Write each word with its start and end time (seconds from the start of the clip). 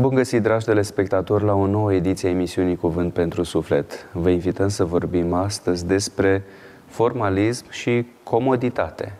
Bun 0.00 0.14
găsit, 0.14 0.42
dragi 0.42 0.64
telespectatori, 0.64 1.44
la 1.44 1.54
o 1.54 1.66
nouă 1.66 1.94
ediție 1.94 2.28
a 2.28 2.32
emisiunii 2.32 2.76
Cuvânt 2.76 3.12
pentru 3.12 3.42
Suflet. 3.42 4.08
Vă 4.12 4.28
invităm 4.30 4.68
să 4.68 4.84
vorbim 4.84 5.32
astăzi 5.32 5.86
despre 5.86 6.44
formalism 6.86 7.70
și 7.70 8.06
comoditate. 8.22 9.14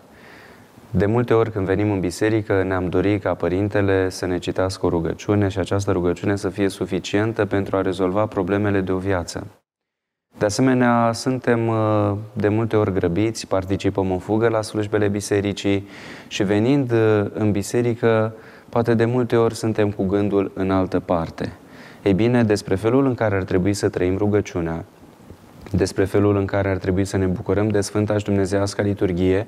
De 0.91 1.07
multe 1.07 1.35
ori 1.35 1.51
când 1.51 1.67
venim 1.67 1.91
în 1.91 2.01
biserică 2.01 2.63
ne-am 2.63 2.89
dorit 2.89 3.23
ca 3.23 3.35
părintele 3.35 4.09
să 4.09 4.27
ne 4.27 4.39
citească 4.39 4.87
o 4.87 4.89
rugăciune 4.89 5.49
și 5.49 5.59
această 5.59 5.93
rugăciune 5.93 6.37
să 6.37 6.49
fie 6.49 6.69
suficientă 6.69 7.45
pentru 7.45 7.77
a 7.77 7.83
rezolva 7.83 8.27
problemele 8.27 8.81
de 8.81 8.93
o 8.93 8.99
viață. 8.99 9.47
De 10.39 10.45
asemenea, 10.45 11.13
suntem 11.13 11.69
uh, 11.69 12.13
de 12.33 12.49
multe 12.49 12.77
ori 12.77 12.93
grăbiți, 12.93 13.47
participăm 13.47 14.11
în 14.11 14.19
fugă 14.19 14.49
la 14.49 14.63
slujbele 14.63 15.09
bisericii 15.09 15.89
și 16.29 16.43
venind 16.43 16.93
uh, 16.93 17.25
în 17.33 17.51
biserică, 17.51 18.35
poate 18.69 18.95
de 18.95 19.05
multe 19.05 19.37
ori 19.37 19.55
suntem 19.55 19.91
cu 19.91 20.05
gândul 20.05 20.51
în 20.55 20.71
altă 20.71 21.01
parte. 21.01 21.53
Ei 22.03 22.13
bine, 22.13 22.43
despre 22.45 22.75
felul 22.75 23.07
în 23.07 23.15
care 23.15 23.37
ar 23.37 23.43
trebui 23.43 23.75
să 23.75 23.89
trăim 23.89 24.17
rugăciunea, 24.17 24.85
despre 25.71 26.05
felul 26.05 26.37
în 26.37 26.45
care 26.45 26.69
ar 26.69 26.77
trebui 26.77 27.05
să 27.05 27.17
ne 27.17 27.27
bucurăm 27.27 27.69
de 27.69 27.81
Sfânta 27.81 28.19
și 28.19 28.25
Dumnezească 28.25 28.83
liturghie, 28.83 29.47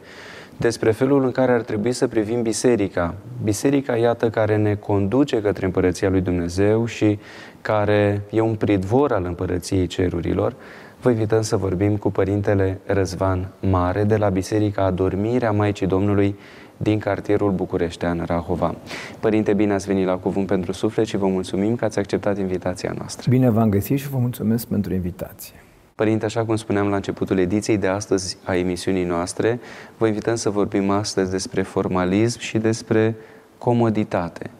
despre 0.56 0.90
felul 0.90 1.24
în 1.24 1.30
care 1.30 1.52
ar 1.52 1.60
trebui 1.60 1.92
să 1.92 2.06
privim 2.06 2.42
biserica. 2.42 3.14
Biserica, 3.42 3.96
iată, 3.96 4.30
care 4.30 4.56
ne 4.56 4.74
conduce 4.74 5.40
către 5.40 5.66
Împărăția 5.66 6.08
lui 6.08 6.20
Dumnezeu 6.20 6.86
și 6.86 7.18
care 7.60 8.22
e 8.30 8.40
un 8.40 8.54
pridvor 8.54 9.12
al 9.12 9.24
Împărăției 9.24 9.86
Cerurilor, 9.86 10.54
vă 11.00 11.10
invităm 11.10 11.42
să 11.42 11.56
vorbim 11.56 11.96
cu 11.96 12.10
Părintele 12.10 12.80
Răzvan 12.86 13.48
Mare 13.60 14.04
de 14.04 14.16
la 14.16 14.28
Biserica 14.28 14.84
Adormirea 14.84 15.50
Maicii 15.50 15.86
Domnului 15.86 16.38
din 16.82 16.98
cartierul 16.98 17.50
bucureștean 17.50 18.22
Rahova. 18.26 18.74
Părinte, 19.20 19.52
bine 19.52 19.72
ați 19.72 19.86
venit 19.86 20.06
la 20.06 20.16
Cuvânt 20.16 20.46
pentru 20.46 20.72
Suflet 20.72 21.06
și 21.06 21.16
vă 21.16 21.26
mulțumim 21.26 21.76
că 21.76 21.84
ați 21.84 21.98
acceptat 21.98 22.38
invitația 22.38 22.94
noastră. 22.98 23.30
Bine 23.30 23.50
v-am 23.50 23.68
găsit 23.68 23.98
și 23.98 24.08
vă 24.08 24.18
mulțumesc 24.18 24.66
pentru 24.66 24.94
invitație. 24.94 25.54
Părinte, 25.94 26.24
așa 26.24 26.44
cum 26.44 26.56
spuneam 26.56 26.88
la 26.88 26.96
începutul 26.96 27.38
ediției 27.38 27.78
de 27.78 27.86
astăzi 27.86 28.36
a 28.44 28.54
emisiunii 28.54 29.04
noastre, 29.04 29.60
vă 29.96 30.06
invităm 30.06 30.34
să 30.34 30.50
vorbim 30.50 30.90
astăzi 30.90 31.30
despre 31.30 31.62
formalism 31.62 32.38
și 32.38 32.58
despre 32.58 33.16
comoditate. 33.58 34.50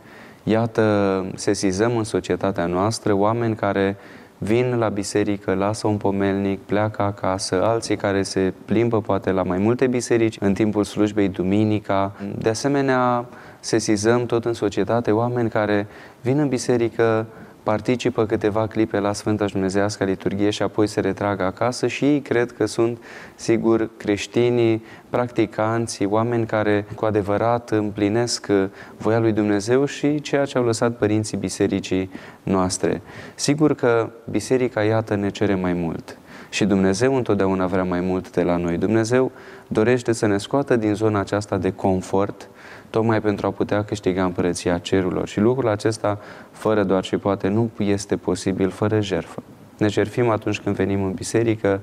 Iată, 0.43 1.27
sesizăm 1.35 1.97
în 1.97 2.05
societatea 2.05 2.67
noastră 2.67 3.13
oameni 3.13 3.55
care 3.55 3.97
vin 4.43 4.79
la 4.79 4.89
biserică, 4.89 5.55
lasă 5.55 5.87
un 5.87 5.97
pomelnic, 5.97 6.61
pleacă 6.61 7.03
acasă, 7.03 7.63
alții 7.63 7.97
care 7.97 8.23
se 8.23 8.53
plimbă 8.65 9.01
poate 9.01 9.31
la 9.31 9.43
mai 9.43 9.59
multe 9.59 9.87
biserici 9.87 10.37
în 10.41 10.55
timpul 10.55 10.85
slujbei 10.85 11.29
duminica. 11.29 12.13
De 12.39 12.49
asemenea, 12.49 13.25
sesizăm 13.61 14.27
tot 14.27 14.45
în 14.45 14.53
societate 14.53 15.11
oameni 15.11 15.49
care 15.49 15.87
vin 16.21 16.39
în 16.39 16.49
biserică 16.49 17.27
participă 17.71 18.27
câteva 18.27 18.67
clipe 18.67 18.99
la 18.99 19.13
Sfânta 19.13 19.47
și 19.47 19.53
Dumnezească 19.53 20.05
liturghie 20.05 20.51
și 20.51 20.63
apoi 20.63 20.87
se 20.87 21.01
retragă 21.01 21.43
acasă 21.43 21.87
și 21.87 22.05
ei 22.05 22.21
cred 22.21 22.53
că 22.53 22.67
sunt, 22.67 22.99
sigur, 23.35 23.91
creștinii, 23.97 24.85
practicanții, 25.09 26.07
oameni 26.07 26.47
care 26.47 26.87
cu 26.95 27.05
adevărat 27.05 27.71
împlinesc 27.71 28.47
voia 28.97 29.19
lui 29.19 29.33
Dumnezeu 29.33 29.85
și 29.85 30.21
ceea 30.21 30.45
ce 30.45 30.59
au 30.59 30.65
lăsat 30.65 30.97
părinții 30.97 31.37
bisericii 31.37 32.11
noastre. 32.43 33.03
Sigur 33.35 33.75
că 33.75 34.11
biserica, 34.31 34.83
iată, 34.83 35.15
ne 35.15 35.29
cere 35.29 35.55
mai 35.55 35.73
mult. 35.73 36.19
Și 36.49 36.65
Dumnezeu 36.65 37.17
întotdeauna 37.17 37.67
vrea 37.67 37.85
mai 37.85 38.01
mult 38.01 38.31
de 38.31 38.43
la 38.43 38.57
noi. 38.57 38.79
Dumnezeu 38.79 39.33
dorește 39.69 40.13
să 40.13 40.27
ne 40.27 40.39
scoată 40.39 40.77
din 40.77 40.95
zona 40.95 41.21
aceasta 41.21 41.57
de 41.57 41.73
confort, 41.73 42.50
tocmai 42.91 43.21
pentru 43.21 43.47
a 43.47 43.51
putea 43.51 43.85
câștiga 43.85 44.25
împărăția 44.25 44.79
cerurilor. 44.79 45.29
Și 45.29 45.41
lucrul 45.41 45.69
acesta, 45.69 46.19
fără 46.51 46.83
doar 46.85 47.05
și 47.05 47.17
poate, 47.17 47.49
nu 47.49 47.71
este 47.79 48.17
posibil 48.17 48.71
fără 48.71 49.01
jertfă. 49.01 49.43
Ne 49.79 49.89
jertfim 49.89 50.29
atunci 50.29 50.61
când 50.61 50.77
venim 50.77 51.03
în 51.03 51.13
biserică, 51.13 51.81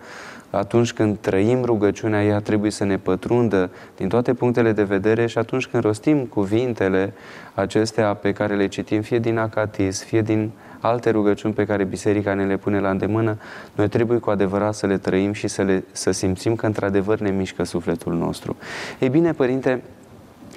atunci 0.50 0.94
când 0.94 1.18
trăim 1.18 1.64
rugăciunea, 1.64 2.24
ea 2.24 2.40
trebuie 2.40 2.72
să 2.72 2.84
ne 2.84 2.98
pătrundă 2.98 3.70
din 3.98 4.08
toate 4.08 4.34
punctele 4.34 4.72
de 4.72 4.84
vedere 4.84 5.26
și 5.26 5.38
atunci 5.38 5.68
când 5.68 5.84
rostim 5.84 6.26
cuvintele 6.26 7.14
acestea 7.54 8.14
pe 8.14 8.32
care 8.32 8.56
le 8.56 8.68
citim, 8.68 9.02
fie 9.02 9.20
din 9.20 9.38
acatis, 9.38 10.04
fie 10.04 10.22
din 10.22 10.52
alte 10.80 11.10
rugăciuni 11.10 11.54
pe 11.54 11.66
care 11.66 11.84
biserica 11.84 12.34
ne 12.34 12.46
le 12.46 12.58
pune 12.58 12.80
la 12.80 12.90
îndemână, 12.90 13.38
noi 13.76 13.88
trebuie 13.88 14.18
cu 14.18 14.30
adevărat 14.30 14.74
să 14.74 14.86
le 14.86 14.98
trăim 14.98 15.34
și 15.34 15.48
să, 15.48 15.62
le, 15.62 15.84
să 15.92 16.12
simțim 16.12 16.56
că 16.56 16.66
într-adevăr 16.66 17.20
ne 17.20 17.30
mișcă 17.30 17.64
sufletul 17.64 18.14
nostru. 18.14 18.56
Ei 19.00 19.10
bine, 19.10 19.32
Părinte, 19.32 19.82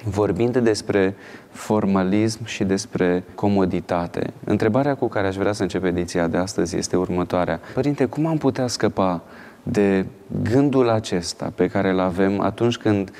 Vorbind 0.03 0.57
despre 0.57 1.15
formalism 1.51 2.45
și 2.45 2.63
despre 2.63 3.23
comoditate, 3.35 4.33
întrebarea 4.43 4.95
cu 4.95 5.07
care 5.07 5.27
aș 5.27 5.35
vrea 5.35 5.51
să 5.51 5.61
încep 5.61 5.83
ediția 5.83 6.27
de 6.27 6.37
astăzi 6.37 6.77
este 6.77 6.95
următoarea. 6.95 7.59
Părinte, 7.73 8.05
cum 8.05 8.25
am 8.25 8.37
putea 8.37 8.67
scăpa 8.67 9.21
de 9.63 10.05
gândul 10.51 10.89
acesta 10.89 11.51
pe 11.55 11.67
care 11.67 11.89
îl 11.89 11.99
avem 11.99 12.39
atunci 12.39 12.77
când 12.77 13.11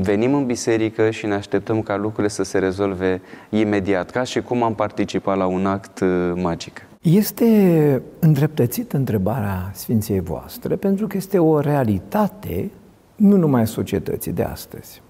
venim 0.00 0.34
în 0.34 0.46
biserică 0.46 1.10
și 1.10 1.26
ne 1.26 1.34
așteptăm 1.34 1.82
ca 1.82 1.96
lucrurile 1.96 2.28
să 2.28 2.42
se 2.42 2.58
rezolve 2.58 3.20
imediat, 3.48 4.10
ca 4.10 4.22
și 4.22 4.42
cum 4.42 4.62
am 4.62 4.74
participat 4.74 5.36
la 5.36 5.46
un 5.46 5.66
act 5.66 6.00
uh, 6.00 6.32
magic? 6.34 6.82
Este 7.02 8.02
îndreptățit 8.18 8.92
întrebarea 8.92 9.70
Sfinției 9.74 10.20
voastre, 10.20 10.76
pentru 10.76 11.06
că 11.06 11.16
este 11.16 11.38
o 11.38 11.60
realitate 11.60 12.70
nu 13.16 13.36
numai 13.36 13.60
a 13.60 13.64
societății 13.64 14.32
de 14.32 14.42
astăzi. 14.42 15.02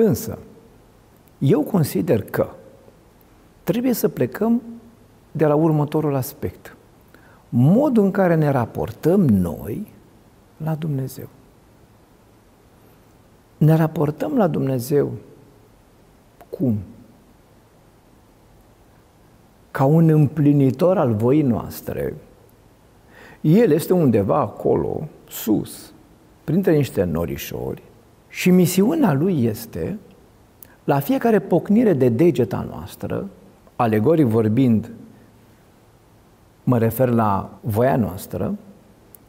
Însă, 0.00 0.38
eu 1.38 1.62
consider 1.62 2.22
că 2.22 2.48
trebuie 3.64 3.92
să 3.92 4.08
plecăm 4.08 4.62
de 5.32 5.46
la 5.46 5.54
următorul 5.54 6.14
aspect. 6.14 6.76
Modul 7.48 8.04
în 8.04 8.10
care 8.10 8.34
ne 8.34 8.50
raportăm 8.50 9.20
noi 9.20 9.86
la 10.56 10.74
Dumnezeu. 10.74 11.28
Ne 13.56 13.74
raportăm 13.74 14.36
la 14.36 14.46
Dumnezeu 14.46 15.12
cum? 16.50 16.78
Ca 19.70 19.84
un 19.84 20.08
împlinitor 20.08 20.98
al 20.98 21.14
voii 21.14 21.42
noastre. 21.42 22.14
El 23.40 23.70
este 23.70 23.92
undeva 23.92 24.38
acolo, 24.38 25.08
sus, 25.28 25.92
printre 26.44 26.76
niște 26.76 27.04
norișori, 27.04 27.82
și 28.28 28.50
misiunea 28.50 29.12
lui 29.12 29.44
este, 29.44 29.98
la 30.84 31.00
fiecare 31.00 31.38
pocnire 31.38 31.92
de 31.92 32.08
degeta 32.08 32.66
noastră, 32.70 33.28
alegoric 33.76 34.26
vorbind, 34.26 34.90
mă 36.64 36.78
refer 36.78 37.08
la 37.08 37.58
voia 37.60 37.96
noastră, 37.96 38.54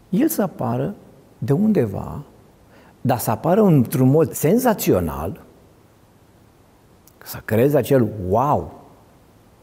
el 0.10 0.28
să 0.28 0.42
apară 0.42 0.96
de 1.38 1.54
undeva, 1.54 2.22
dar 3.02 3.18
să 3.18 3.32
apară 3.32 3.62
într-un 3.62 4.10
mod 4.10 4.32
senzațional, 4.32 5.42
să 7.24 7.38
creeze 7.46 7.78
acel 7.78 8.08
wow, 8.30 8.80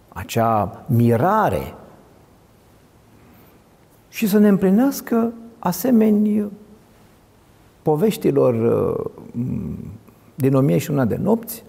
acea 0.08 0.84
mirare 0.86 1.74
și 4.08 4.26
să 4.28 4.38
ne 4.38 4.48
împlinească 4.48 5.32
asemeni 5.58 6.50
poveștilor 7.86 8.54
uh, 8.54 9.10
din 10.34 10.54
o 10.54 10.60
mie 10.60 10.78
și 10.78 10.90
una 10.90 11.04
de 11.04 11.18
nopți, 11.22 11.64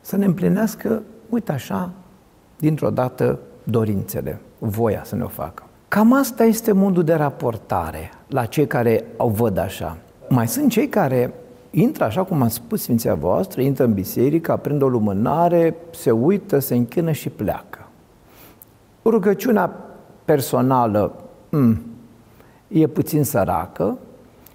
să 0.00 0.16
ne 0.16 0.24
împlinească, 0.24 1.02
uite 1.28 1.52
așa, 1.52 1.90
dintr-o 2.58 2.90
dată 2.90 3.38
dorințele, 3.64 4.40
voia 4.58 5.02
să 5.04 5.16
ne 5.16 5.22
o 5.22 5.28
facă. 5.28 5.62
Cam 5.88 6.12
asta 6.12 6.44
este 6.44 6.72
modul 6.72 7.04
de 7.04 7.14
raportare 7.14 8.10
la 8.28 8.44
cei 8.44 8.66
care 8.66 9.04
au 9.16 9.28
văd 9.28 9.58
așa. 9.58 9.96
Mai 10.28 10.48
sunt 10.48 10.70
cei 10.70 10.88
care 10.88 11.34
intră, 11.70 12.04
așa 12.04 12.24
cum 12.24 12.42
a 12.42 12.48
spus 12.48 12.82
Sfinția 12.82 13.14
voastră, 13.14 13.60
intră 13.60 13.84
în 13.84 13.94
biserică, 13.94 14.52
aprind 14.52 14.82
o 14.82 14.88
lumânare, 14.88 15.76
se 15.90 16.10
uită, 16.10 16.58
se 16.58 16.74
închină 16.74 17.12
și 17.12 17.28
pleacă. 17.28 17.88
Rugăciunea 19.04 19.70
personală 20.24 21.12
mm, 21.50 21.80
e 22.68 22.86
puțin 22.86 23.24
săracă, 23.24 23.98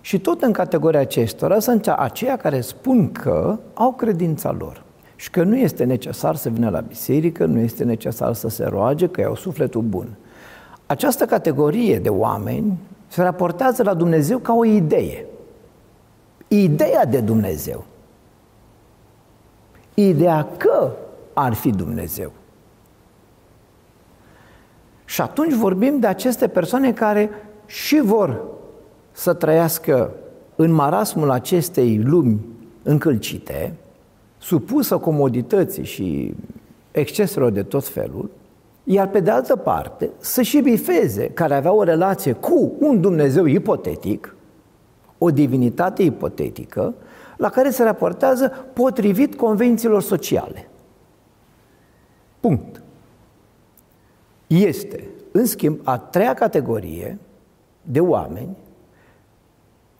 și 0.07 0.19
tot 0.19 0.41
în 0.41 0.51
categoria 0.51 0.99
acestora 0.99 1.59
sunt 1.59 1.87
aceia 1.87 2.37
care 2.37 2.61
spun 2.61 3.11
că 3.11 3.57
au 3.73 3.93
credința 3.93 4.51
lor 4.51 4.83
și 5.15 5.29
că 5.29 5.43
nu 5.43 5.57
este 5.57 5.83
necesar 5.83 6.35
să 6.35 6.49
vină 6.49 6.69
la 6.69 6.79
biserică, 6.79 7.45
nu 7.45 7.59
este 7.59 7.83
necesar 7.83 8.33
să 8.33 8.47
se 8.47 8.65
roage, 8.65 9.07
că 9.07 9.21
au 9.21 9.35
sufletul 9.35 9.81
bun. 9.81 10.07
Această 10.85 11.25
categorie 11.25 11.99
de 11.99 12.09
oameni 12.09 12.77
se 13.07 13.21
raportează 13.21 13.83
la 13.83 13.93
Dumnezeu 13.93 14.37
ca 14.37 14.53
o 14.53 14.65
idee. 14.65 15.25
Ideea 16.47 17.05
de 17.05 17.19
Dumnezeu. 17.19 17.85
Ideea 19.93 20.47
că 20.57 20.91
ar 21.33 21.53
fi 21.53 21.69
Dumnezeu. 21.69 22.31
Și 25.05 25.21
atunci 25.21 25.53
vorbim 25.53 25.99
de 25.99 26.07
aceste 26.07 26.47
persoane 26.47 26.93
care 26.93 27.29
și 27.65 27.99
vor 27.99 28.55
să 29.17 29.33
trăiască 29.33 30.11
în 30.55 30.71
marasmul 30.71 31.31
acestei 31.31 32.01
lumi 32.03 32.39
încălcite, 32.83 33.73
supusă 34.37 34.97
comodității 34.97 35.83
și 35.83 36.33
exceselor 36.91 37.51
de 37.51 37.63
tot 37.63 37.87
felul, 37.87 38.29
iar 38.83 39.09
pe 39.09 39.19
de 39.19 39.31
altă 39.31 39.55
parte 39.55 40.09
să 40.17 40.41
și 40.41 40.61
bifeze, 40.61 41.29
care 41.29 41.55
avea 41.55 41.71
o 41.71 41.83
relație 41.83 42.33
cu 42.33 42.73
un 42.79 43.01
Dumnezeu 43.01 43.45
ipotetic, 43.45 44.35
o 45.17 45.31
divinitate 45.31 46.03
ipotetică, 46.03 46.93
la 47.37 47.49
care 47.49 47.69
se 47.69 47.83
raportează 47.83 48.51
potrivit 48.73 49.35
convențiilor 49.35 50.01
sociale. 50.01 50.69
Punct. 52.39 52.81
Este, 54.47 55.07
în 55.31 55.45
schimb, 55.45 55.79
a 55.83 55.97
treia 55.97 56.33
categorie 56.33 57.17
de 57.81 57.99
oameni 57.99 58.55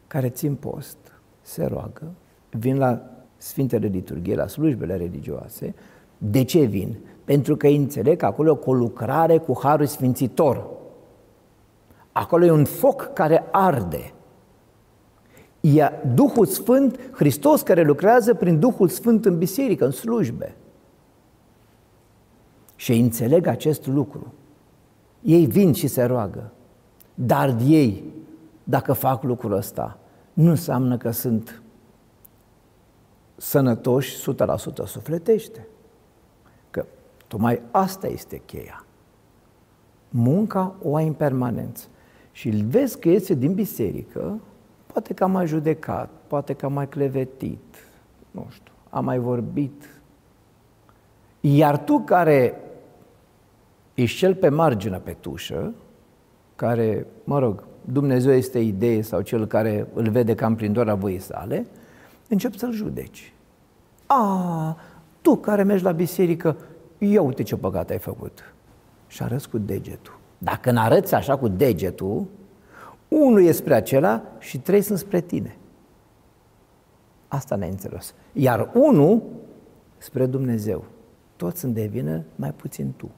care 0.07 0.29
țin 0.29 0.55
post, 0.55 0.97
se 1.41 1.65
roagă, 1.65 2.11
vin 2.49 2.77
la 2.77 3.01
Sfintele 3.37 3.87
Liturghie, 3.87 4.35
la 4.35 4.47
slujbele 4.47 4.95
religioase. 4.95 5.75
De 6.17 6.43
ce 6.43 6.63
vin? 6.63 6.97
Pentru 7.23 7.55
că 7.55 7.67
înțeleg 7.67 8.17
că 8.17 8.25
acolo 8.25 8.49
e 8.49 8.59
o 8.65 8.73
lucrare 8.73 9.37
cu 9.37 9.59
Harul 9.61 9.85
Sfințitor. 9.85 10.69
Acolo 12.11 12.45
e 12.45 12.51
un 12.51 12.65
foc 12.65 13.13
care 13.13 13.45
arde. 13.51 14.13
E 15.61 15.91
Duhul 16.13 16.45
Sfânt, 16.45 16.99
Hristos 17.11 17.61
care 17.61 17.83
lucrează 17.83 18.33
prin 18.33 18.59
Duhul 18.59 18.87
Sfânt 18.87 19.25
în 19.25 19.37
biserică, 19.37 19.85
în 19.85 19.91
slujbe. 19.91 20.55
Și 22.75 22.93
înțeleg 22.93 23.47
acest 23.47 23.87
lucru. 23.87 24.33
Ei 25.21 25.45
vin 25.45 25.73
și 25.73 25.87
se 25.87 26.03
roagă. 26.03 26.51
Dar 27.13 27.55
ei, 27.67 28.03
dacă 28.69 28.93
fac 28.93 29.23
lucrul 29.23 29.51
ăsta, 29.51 29.97
nu 30.33 30.49
înseamnă 30.49 30.97
că 30.97 31.11
sunt 31.11 31.61
sănătoși 33.35 34.33
100% 34.81 34.85
sufletește. 34.85 35.67
Că 36.69 36.85
tocmai 37.27 37.61
asta 37.71 38.07
este 38.07 38.41
cheia. 38.45 38.85
Munca 40.09 40.75
o 40.81 40.95
ai 40.95 41.07
în 41.07 41.13
permanență. 41.13 41.87
Și 42.31 42.49
îl 42.49 42.65
vezi 42.65 42.99
că 42.99 43.09
iese 43.09 43.33
din 43.33 43.53
biserică, 43.53 44.39
poate 44.85 45.13
că 45.13 45.23
a 45.23 45.27
mai 45.27 45.47
judecat, 45.47 46.09
poate 46.27 46.53
că 46.53 46.65
a 46.65 46.69
mai 46.69 46.89
clevetit, 46.89 47.75
nu 48.31 48.47
știu, 48.49 48.73
a 48.89 48.99
mai 48.99 49.17
vorbit. 49.17 50.01
Iar 51.39 51.83
tu 51.83 51.99
care 51.99 52.61
ești 53.93 54.17
cel 54.17 54.35
pe 54.35 54.49
marginea 54.49 54.99
pe 54.99 55.15
tușă, 55.19 55.73
care, 56.55 57.07
mă 57.23 57.39
rog, 57.39 57.63
Dumnezeu 57.91 58.31
este 58.31 58.59
idee 58.59 59.01
sau 59.01 59.21
cel 59.21 59.45
care 59.45 59.87
îl 59.93 60.09
vede 60.09 60.35
cam 60.35 60.55
prin 60.55 60.73
doar 60.73 60.87
a 60.87 60.95
voii 60.95 61.19
sale, 61.19 61.65
încep 62.27 62.55
să-l 62.55 62.71
judeci. 62.71 63.33
A, 64.05 64.77
tu 65.21 65.35
care 65.35 65.63
mergi 65.63 65.83
la 65.83 65.91
biserică, 65.91 66.57
ia 66.97 67.21
uite 67.21 67.43
ce 67.43 67.55
păcat 67.55 67.89
ai 67.89 67.97
făcut. 67.97 68.53
Și 69.07 69.23
arăți 69.23 69.49
cu 69.49 69.57
degetul. 69.57 70.19
Dacă 70.37 70.71
nu 70.71 70.79
arăți 70.79 71.13
așa 71.13 71.37
cu 71.37 71.47
degetul, 71.47 72.25
unul 73.07 73.43
e 73.43 73.51
spre 73.51 73.73
acela 73.73 74.23
și 74.39 74.59
trei 74.59 74.81
sunt 74.81 74.97
spre 74.97 75.21
tine. 75.21 75.55
Asta 77.27 77.55
ne-ai 77.55 77.69
înțeles. 77.69 78.13
Iar 78.33 78.69
unul 78.73 79.21
spre 79.97 80.25
Dumnezeu. 80.25 80.85
Toți 81.35 81.59
sunt 81.59 81.73
de 81.73 81.85
vină, 81.85 82.23
mai 82.35 82.51
puțin 82.51 82.93
tu. 82.97 83.09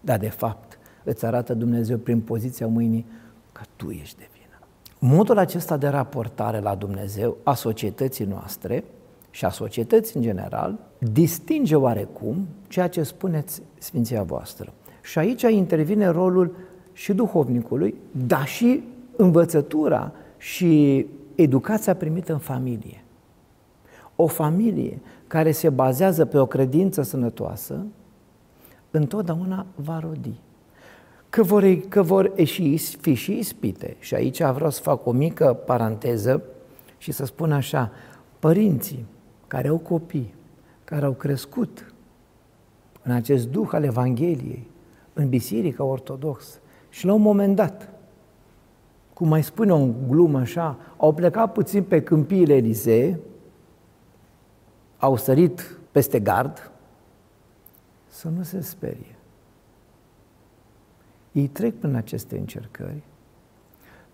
Dar 0.00 0.18
de 0.18 0.28
fapt 0.28 0.78
îți 1.04 1.26
arată 1.26 1.54
Dumnezeu 1.54 1.98
prin 1.98 2.20
poziția 2.20 2.66
mâinii 2.66 3.06
că 3.56 3.62
tu 3.76 3.90
ești 3.90 4.18
de 4.18 4.28
vină. 4.32 4.58
Modul 4.98 5.38
acesta 5.38 5.76
de 5.76 5.88
raportare 5.88 6.60
la 6.60 6.74
Dumnezeu 6.74 7.36
a 7.42 7.54
societății 7.54 8.24
noastre 8.24 8.84
și 9.30 9.44
a 9.44 9.50
societății 9.50 10.16
în 10.16 10.22
general 10.22 10.78
distinge 10.98 11.74
oarecum 11.74 12.46
ceea 12.68 12.88
ce 12.88 13.02
spuneți 13.02 13.62
Sfinția 13.78 14.22
voastră. 14.22 14.72
Și 15.02 15.18
aici 15.18 15.42
intervine 15.42 16.06
rolul 16.06 16.54
și 16.92 17.12
duhovnicului, 17.12 17.94
dar 18.10 18.46
și 18.46 18.82
învățătura 19.16 20.12
și 20.38 21.06
educația 21.34 21.94
primită 21.94 22.32
în 22.32 22.38
familie. 22.38 23.04
O 24.16 24.26
familie 24.26 25.00
care 25.26 25.52
se 25.52 25.68
bazează 25.68 26.24
pe 26.24 26.38
o 26.38 26.46
credință 26.46 27.02
sănătoasă, 27.02 27.86
întotdeauna 28.90 29.66
va 29.74 29.98
rodi. 29.98 30.40
Că 31.36 31.42
vor, 31.42 31.64
că 31.88 32.02
vor 32.02 32.32
ieși, 32.36 32.96
fi 32.96 33.14
și 33.14 33.38
ispite. 33.38 33.96
Și 33.98 34.14
aici 34.14 34.42
vreau 34.42 34.70
să 34.70 34.80
fac 34.80 35.06
o 35.06 35.10
mică 35.10 35.52
paranteză 35.66 36.42
și 36.98 37.12
să 37.12 37.24
spun 37.24 37.52
așa, 37.52 37.92
părinții 38.38 39.06
care 39.46 39.68
au 39.68 39.78
copii, 39.78 40.34
care 40.84 41.04
au 41.04 41.12
crescut 41.12 41.94
în 43.02 43.12
acest 43.12 43.48
duh 43.48 43.68
al 43.72 43.84
Evangheliei, 43.84 44.70
în 45.12 45.28
Biserica 45.28 45.84
Ortodoxă 45.84 46.58
și 46.88 47.06
la 47.06 47.12
un 47.12 47.22
moment 47.22 47.56
dat, 47.56 47.88
cum 49.12 49.28
mai 49.28 49.42
spune 49.42 49.72
o 49.72 49.88
glumă 50.08 50.38
așa, 50.38 50.78
au 50.96 51.14
plecat 51.14 51.52
puțin 51.52 51.82
pe 51.82 52.02
câmpiile 52.02 52.54
Elisee, 52.54 53.20
au 54.98 55.16
sărit 55.16 55.78
peste 55.90 56.20
gard, 56.20 56.70
să 58.06 58.28
nu 58.28 58.42
se 58.42 58.60
sperie. 58.60 59.16
Ei 61.36 61.46
trec 61.46 61.78
prin 61.78 61.94
aceste 61.94 62.38
încercări 62.38 63.02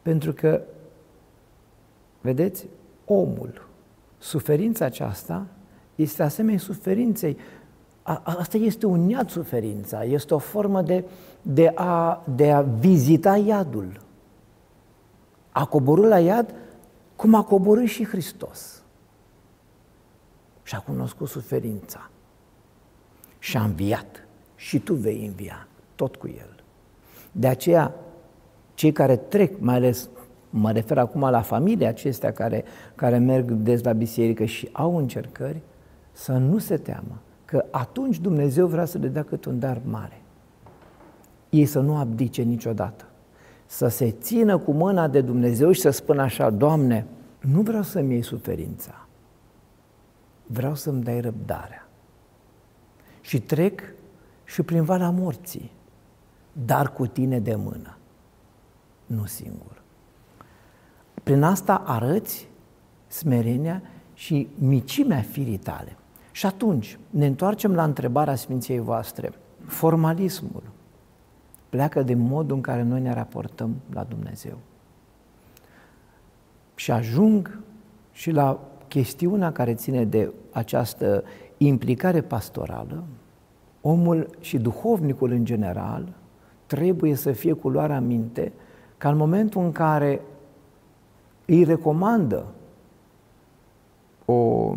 pentru 0.03 0.33
că, 0.33 0.63
vedeți, 2.21 2.67
omul, 3.05 3.69
suferința 4.19 4.85
aceasta 4.85 5.47
este 5.95 6.23
asemenea 6.23 6.59
suferinței. 6.59 7.37
A, 8.03 8.23
asta 8.25 8.57
este 8.57 8.87
un 8.87 9.09
iad 9.09 9.31
suferința, 9.31 10.05
este 10.05 10.35
o 10.35 10.39
formă 10.39 10.83
de, 10.83 11.05
de, 11.43 11.73
a, 11.75 12.25
de 12.37 12.53
a 12.53 12.61
vizita 12.61 13.37
iadul. 13.37 14.01
A 15.51 15.65
coborât 15.65 16.09
la 16.09 16.21
iad 16.21 16.55
cum 17.17 17.35
a 17.35 17.45
coborât 17.45 17.89
și 17.89 18.07
Hristos. 18.07 18.83
Și 20.63 20.75
a 20.75 20.79
cunoscut 20.79 21.29
suferința. 21.29 22.11
Și 23.39 23.57
a 23.57 23.63
înviat. 23.65 24.27
Și 24.55 24.79
tu 24.79 24.95
vei 24.95 25.27
învia, 25.27 25.69
tot 25.95 26.17
cu 26.17 26.29
El. 26.29 26.62
De 27.33 27.47
aceea, 27.47 27.95
cei 28.75 28.93
care 28.93 29.17
trec, 29.17 29.61
mai 29.61 29.75
ales 29.75 30.09
mă 30.51 30.73
refer 30.73 30.99
acum 30.99 31.21
la 31.21 31.41
familia 31.41 31.89
acestea 31.89 32.33
care, 32.33 32.65
care 32.95 33.19
merg 33.19 33.51
des 33.51 33.83
la 33.83 33.93
biserică 33.93 34.45
și 34.45 34.69
au 34.73 34.97
încercări, 34.97 35.61
să 36.13 36.33
nu 36.33 36.59
se 36.59 36.77
teamă, 36.77 37.21
că 37.45 37.65
atunci 37.71 38.19
Dumnezeu 38.19 38.67
vrea 38.67 38.85
să 38.85 38.99
le 38.99 39.09
dea 39.09 39.23
cât 39.23 39.45
un 39.45 39.59
dar 39.59 39.81
mare. 39.85 40.23
Ei 41.51 41.65
să 41.65 41.81
nu 41.81 41.97
abdice 41.97 42.43
niciodată, 42.43 43.05
să 43.67 43.89
se 43.89 44.11
țină 44.11 44.59
cu 44.59 44.73
mâna 44.73 45.09
de 45.09 45.21
Dumnezeu 45.21 45.71
și 45.71 45.81
să 45.81 45.91
spună 45.91 46.23
așa, 46.23 46.51
Doamne, 46.51 47.07
nu 47.41 47.61
vreau 47.61 47.83
să-mi 47.83 48.13
iei 48.13 48.23
suferința, 48.23 49.07
vreau 50.47 50.75
să-mi 50.75 51.03
dai 51.03 51.21
răbdarea. 51.21 51.89
Și 53.21 53.41
trec 53.41 53.81
și 54.45 54.63
prin 54.63 54.83
vala 54.83 55.11
morții 55.11 55.71
dar 56.53 56.93
cu 56.93 57.07
tine 57.07 57.39
de 57.41 57.55
mână, 57.55 57.97
nu 59.07 59.25
singur. 59.25 59.83
Prin 61.23 61.43
asta 61.43 61.83
arăți 61.87 62.49
smerenia 63.07 63.83
și 64.15 64.49
micimea 64.59 65.21
firii 65.21 65.59
tale. 65.59 65.97
Și 66.33 66.47
atunci 66.47 66.99
ne 67.11 67.27
întoarcem 67.27 67.75
la 67.75 67.85
întrebarea 67.85 68.35
Sfinției 68.35 68.79
voastre. 68.79 69.33
Formalismul 69.67 70.63
pleacă 71.69 72.03
de 72.03 72.15
modul 72.15 72.57
în 72.57 72.63
care 72.63 72.83
noi 72.83 73.01
ne 73.01 73.13
raportăm 73.13 73.75
la 73.93 74.03
Dumnezeu. 74.03 74.59
Și 76.75 76.91
ajung 76.91 77.59
și 78.13 78.31
la 78.31 78.61
chestiunea 78.89 79.53
care 79.53 79.75
ține 79.75 80.05
de 80.05 80.33
această 80.51 81.25
implicare 81.57 82.21
pastorală, 82.21 83.05
omul 83.81 84.29
și 84.41 84.59
duhovnicul 84.59 85.31
în 85.31 85.45
general 85.45 86.15
trebuie 86.75 87.15
să 87.15 87.33
fie 87.33 87.53
cu 87.53 87.69
luarea 87.69 88.01
minte 88.01 88.53
ca 88.99 89.09
în 89.09 89.17
momentul 89.17 89.63
în 89.63 89.73
care 89.73 90.21
îi 91.47 91.65
recomandă 91.65 92.47
o, 94.25 94.73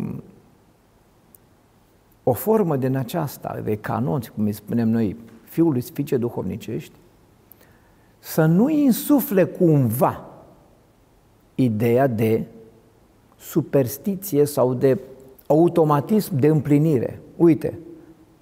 o 2.22 2.32
formă 2.32 2.76
din 2.76 2.96
aceasta, 2.96 3.60
de 3.64 3.76
canon, 3.76 4.20
cum 4.34 4.44
îi 4.44 4.52
spunem 4.52 4.88
noi, 4.88 5.16
fiului 5.42 5.80
fiice 5.80 6.16
duhovnicești, 6.16 6.92
să 8.18 8.44
nu 8.44 8.68
insufle 8.68 9.44
cumva 9.44 10.24
ideea 11.54 12.06
de 12.06 12.44
superstiție 13.36 14.44
sau 14.44 14.74
de 14.74 15.00
automatism 15.46 16.38
de 16.38 16.46
împlinire. 16.46 17.20
Uite, 17.36 17.78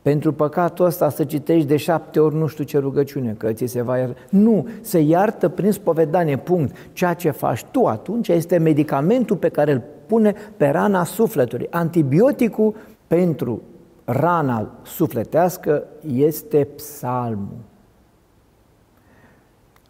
pentru 0.04 0.32
păcatul 0.32 0.84
ăsta 0.84 1.08
să 1.08 1.24
citești 1.24 1.68
de 1.68 1.76
șapte 1.76 2.20
ori 2.20 2.34
nu 2.34 2.46
știu 2.46 2.64
ce 2.64 2.78
rugăciune, 2.78 3.32
că 3.32 3.52
ți 3.52 3.66
se 3.66 3.82
va 3.82 3.98
ierta. 3.98 4.20
Nu, 4.30 4.68
se 4.80 4.98
iartă 4.98 5.48
prin 5.48 5.72
spovedanie, 5.72 6.38
punct. 6.38 6.76
Ceea 6.92 7.14
ce 7.14 7.30
faci 7.30 7.64
tu 7.64 7.86
atunci 7.86 8.28
este 8.28 8.58
medicamentul 8.58 9.36
pe 9.36 9.48
care 9.48 9.72
îl 9.72 9.82
pune 10.06 10.34
pe 10.56 10.68
rana 10.68 11.04
sufletului. 11.04 11.66
Antibioticul 11.70 12.74
pentru 13.06 13.62
rana 14.04 14.70
sufletească 14.82 15.84
este 16.12 16.64
psalmul. 16.64 17.58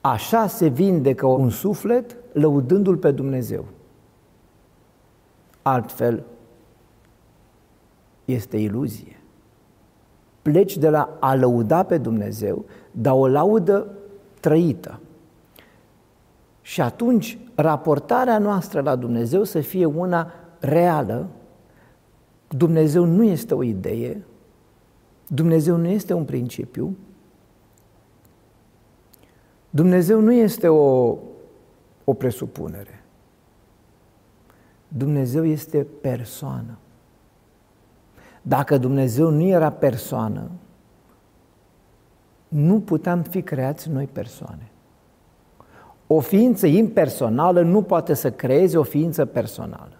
Așa 0.00 0.46
se 0.46 0.66
vindecă 0.66 1.26
un 1.26 1.50
suflet 1.50 2.16
lăudându-L 2.32 2.96
pe 2.96 3.10
Dumnezeu. 3.10 3.64
Altfel, 5.62 6.22
este 8.24 8.56
iluzie. 8.56 9.18
Pleci 10.44 10.76
de 10.76 10.88
la 10.88 11.16
a 11.20 11.34
lăuda 11.34 11.82
pe 11.82 11.98
Dumnezeu, 11.98 12.64
dar 12.90 13.14
o 13.14 13.28
laudă 13.28 13.86
trăită. 14.40 15.00
Și 16.60 16.80
atunci 16.80 17.38
raportarea 17.54 18.38
noastră 18.38 18.80
la 18.80 18.96
Dumnezeu 18.96 19.44
să 19.44 19.60
fie 19.60 19.84
una 19.84 20.32
reală. 20.58 21.28
Dumnezeu 22.48 23.04
nu 23.04 23.22
este 23.22 23.54
o 23.54 23.62
idee, 23.62 24.24
Dumnezeu 25.28 25.76
nu 25.76 25.88
este 25.88 26.12
un 26.12 26.24
principiu, 26.24 26.96
Dumnezeu 29.70 30.20
nu 30.20 30.32
este 30.32 30.68
o, 30.68 31.16
o 32.04 32.14
presupunere. 32.14 33.04
Dumnezeu 34.88 35.44
este 35.44 35.86
persoană. 36.00 36.78
Dacă 38.46 38.78
Dumnezeu 38.78 39.30
nu 39.30 39.42
era 39.42 39.70
persoană, 39.70 40.50
nu 42.48 42.80
puteam 42.80 43.22
fi 43.22 43.42
creați 43.42 43.90
noi 43.90 44.08
persoane. 44.12 44.70
O 46.06 46.20
ființă 46.20 46.66
impersonală 46.66 47.62
nu 47.62 47.82
poate 47.82 48.14
să 48.14 48.30
creeze 48.30 48.78
o 48.78 48.82
ființă 48.82 49.24
personală. 49.24 49.92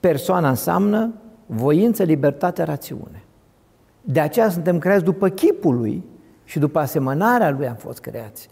Persoana 0.00 0.48
înseamnă 0.48 1.12
voință, 1.46 2.02
libertate, 2.02 2.62
rațiune. 2.62 3.24
De 4.00 4.20
aceea 4.20 4.48
suntem 4.48 4.78
creați 4.78 5.04
după 5.04 5.28
chipul 5.28 5.76
lui 5.76 6.04
și 6.44 6.58
după 6.58 6.78
asemănarea 6.78 7.50
lui 7.50 7.68
am 7.68 7.74
fost 7.74 8.00
creați. 8.00 8.48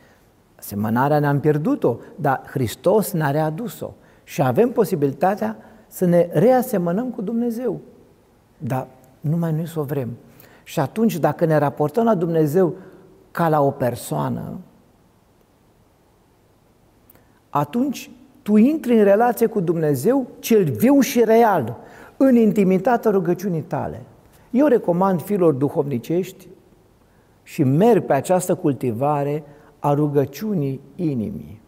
Asemănarea 0.59 1.19
ne-am 1.19 1.41
pierdut-o, 1.41 1.97
dar 2.17 2.43
Hristos 2.47 3.13
ne-a 3.13 3.31
readus-o 3.31 3.95
și 4.25 4.43
avem 4.43 4.71
posibilitatea 4.71 5.57
să 5.87 6.05
ne 6.05 6.29
reasemănăm 6.33 7.11
cu 7.11 7.23
Dumnezeu. 7.23 7.81
Dar 8.59 8.87
numai 9.29 9.53
noi 9.53 9.67
să 9.67 9.81
o 9.81 9.83
vrem. 9.83 10.09
Și 10.65 10.81
atunci, 10.81 11.17
dacă 11.17 11.45
ne 11.45 11.57
raportăm 11.59 12.05
la 12.05 12.15
Dumnezeu 12.15 12.75
ca 13.31 13.49
la 13.49 13.61
o 13.63 13.71
persoană, 13.71 14.59
atunci 17.51 18.11
tu 18.43 18.57
intri 18.57 18.99
în 18.99 19.05
relație 19.05 19.47
cu 19.47 19.61
Dumnezeu 19.61 20.27
cel 20.39 20.65
viu 20.65 21.01
și 21.01 21.25
real, 21.25 21.77
în 22.17 22.37
intimitatea 22.37 23.11
rugăciunii 23.11 23.63
tale. 23.63 24.03
Eu 24.51 24.67
recomand 24.67 25.23
fiilor 25.23 25.53
duhovnicești 25.53 26.49
și 27.43 27.63
merg 27.63 28.05
pe 28.05 28.13
această 28.13 28.55
cultivare 28.55 29.45
a 29.79 29.95
rugăciunii 29.95 30.81
inimii 30.95 31.61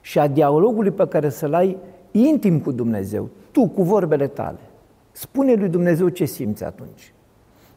și 0.00 0.18
a 0.18 0.26
dialogului 0.26 0.90
pe 0.90 1.06
care 1.06 1.28
să-l 1.28 1.54
ai 1.54 1.76
intim 2.10 2.60
cu 2.60 2.72
Dumnezeu, 2.72 3.28
tu 3.52 3.68
cu 3.68 3.82
vorbele 3.82 4.26
tale. 4.26 4.67
Spune 5.18 5.54
lui 5.54 5.68
Dumnezeu 5.68 6.08
ce 6.08 6.24
simți 6.24 6.64
atunci. 6.64 7.12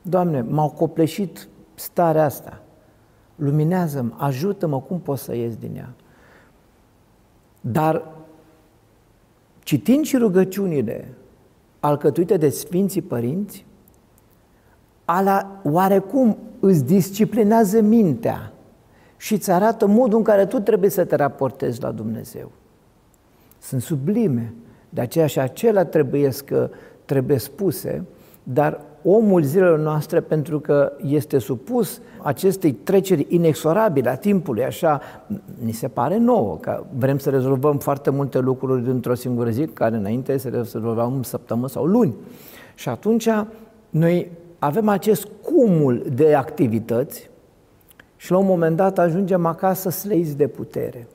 Doamne, 0.02 0.42
m-au 0.42 0.70
copleșit 0.70 1.48
starea 1.74 2.24
asta. 2.24 2.62
Luminează-mă, 3.36 4.14
ajută-mă 4.18 4.82
cum 4.82 5.00
pot 5.00 5.18
să 5.18 5.36
ies 5.36 5.56
din 5.56 5.76
ea. 5.76 5.94
Dar 7.62 8.08
citind 9.60 10.06
și 10.06 10.18
rugăciunile 10.18 11.14
alcătuite 11.80 12.38
de 12.38 12.50
Sfinții 12.50 13.02
Părinți, 13.02 13.66
ala 15.06 15.62
oarecum 15.64 16.38
îți 16.60 16.86
disciplinează 16.86 17.82
mintea 17.82 18.54
și 19.18 19.34
îți 19.34 19.52
arată 19.52 19.88
modul 19.88 20.18
în 20.18 20.24
care 20.24 20.46
tu 20.46 20.60
trebuie 20.60 20.90
să 20.90 21.06
te 21.06 21.16
raportezi 21.16 21.82
la 21.82 21.92
Dumnezeu. 21.92 22.52
Sunt 23.60 23.82
sublime, 23.82 24.54
de 24.90 25.02
aceea 25.02 25.28
și 25.28 25.40
acelea 25.40 25.86
trebuie, 25.86 26.30
că, 26.46 26.70
trebuie 27.06 27.38
spuse, 27.38 28.06
dar 28.44 28.80
omul 29.04 29.44
zilelor 29.44 29.80
noastre, 29.80 30.20
pentru 30.22 30.60
că 30.60 30.92
este 31.06 31.38
supus 31.38 32.02
acestei 32.24 32.72
treceri 32.72 33.26
inexorabile 33.30 34.10
a 34.10 34.16
timpului, 34.16 34.64
așa, 34.64 35.02
ni 35.64 35.72
se 35.72 35.88
pare 35.88 36.18
nouă, 36.18 36.58
că 36.58 36.84
vrem 36.98 37.18
să 37.18 37.30
rezolvăm 37.30 37.78
foarte 37.78 38.10
multe 38.10 38.40
lucruri 38.40 38.84
dintr-o 38.84 39.14
singură 39.14 39.50
zi, 39.50 39.66
care 39.66 39.96
înainte 39.96 40.38
se 40.38 40.50
rezolvau 40.50 41.20
săptămâni 41.24 41.70
sau 41.70 41.86
luni. 41.86 42.14
Și 42.76 42.90
atunci 42.90 43.30
noi 43.90 44.32
avem 44.60 44.88
acest 44.88 45.28
cumul 45.42 46.06
de 46.14 46.34
activități 46.36 47.30
și 48.18 48.32
la 48.32 48.38
un 48.38 48.46
moment 48.46 48.76
dat 48.76 49.00
ajungem 49.00 49.46
acasă 49.46 49.90
sleiți 49.90 50.38
de 50.38 50.48
putere. 50.48 51.08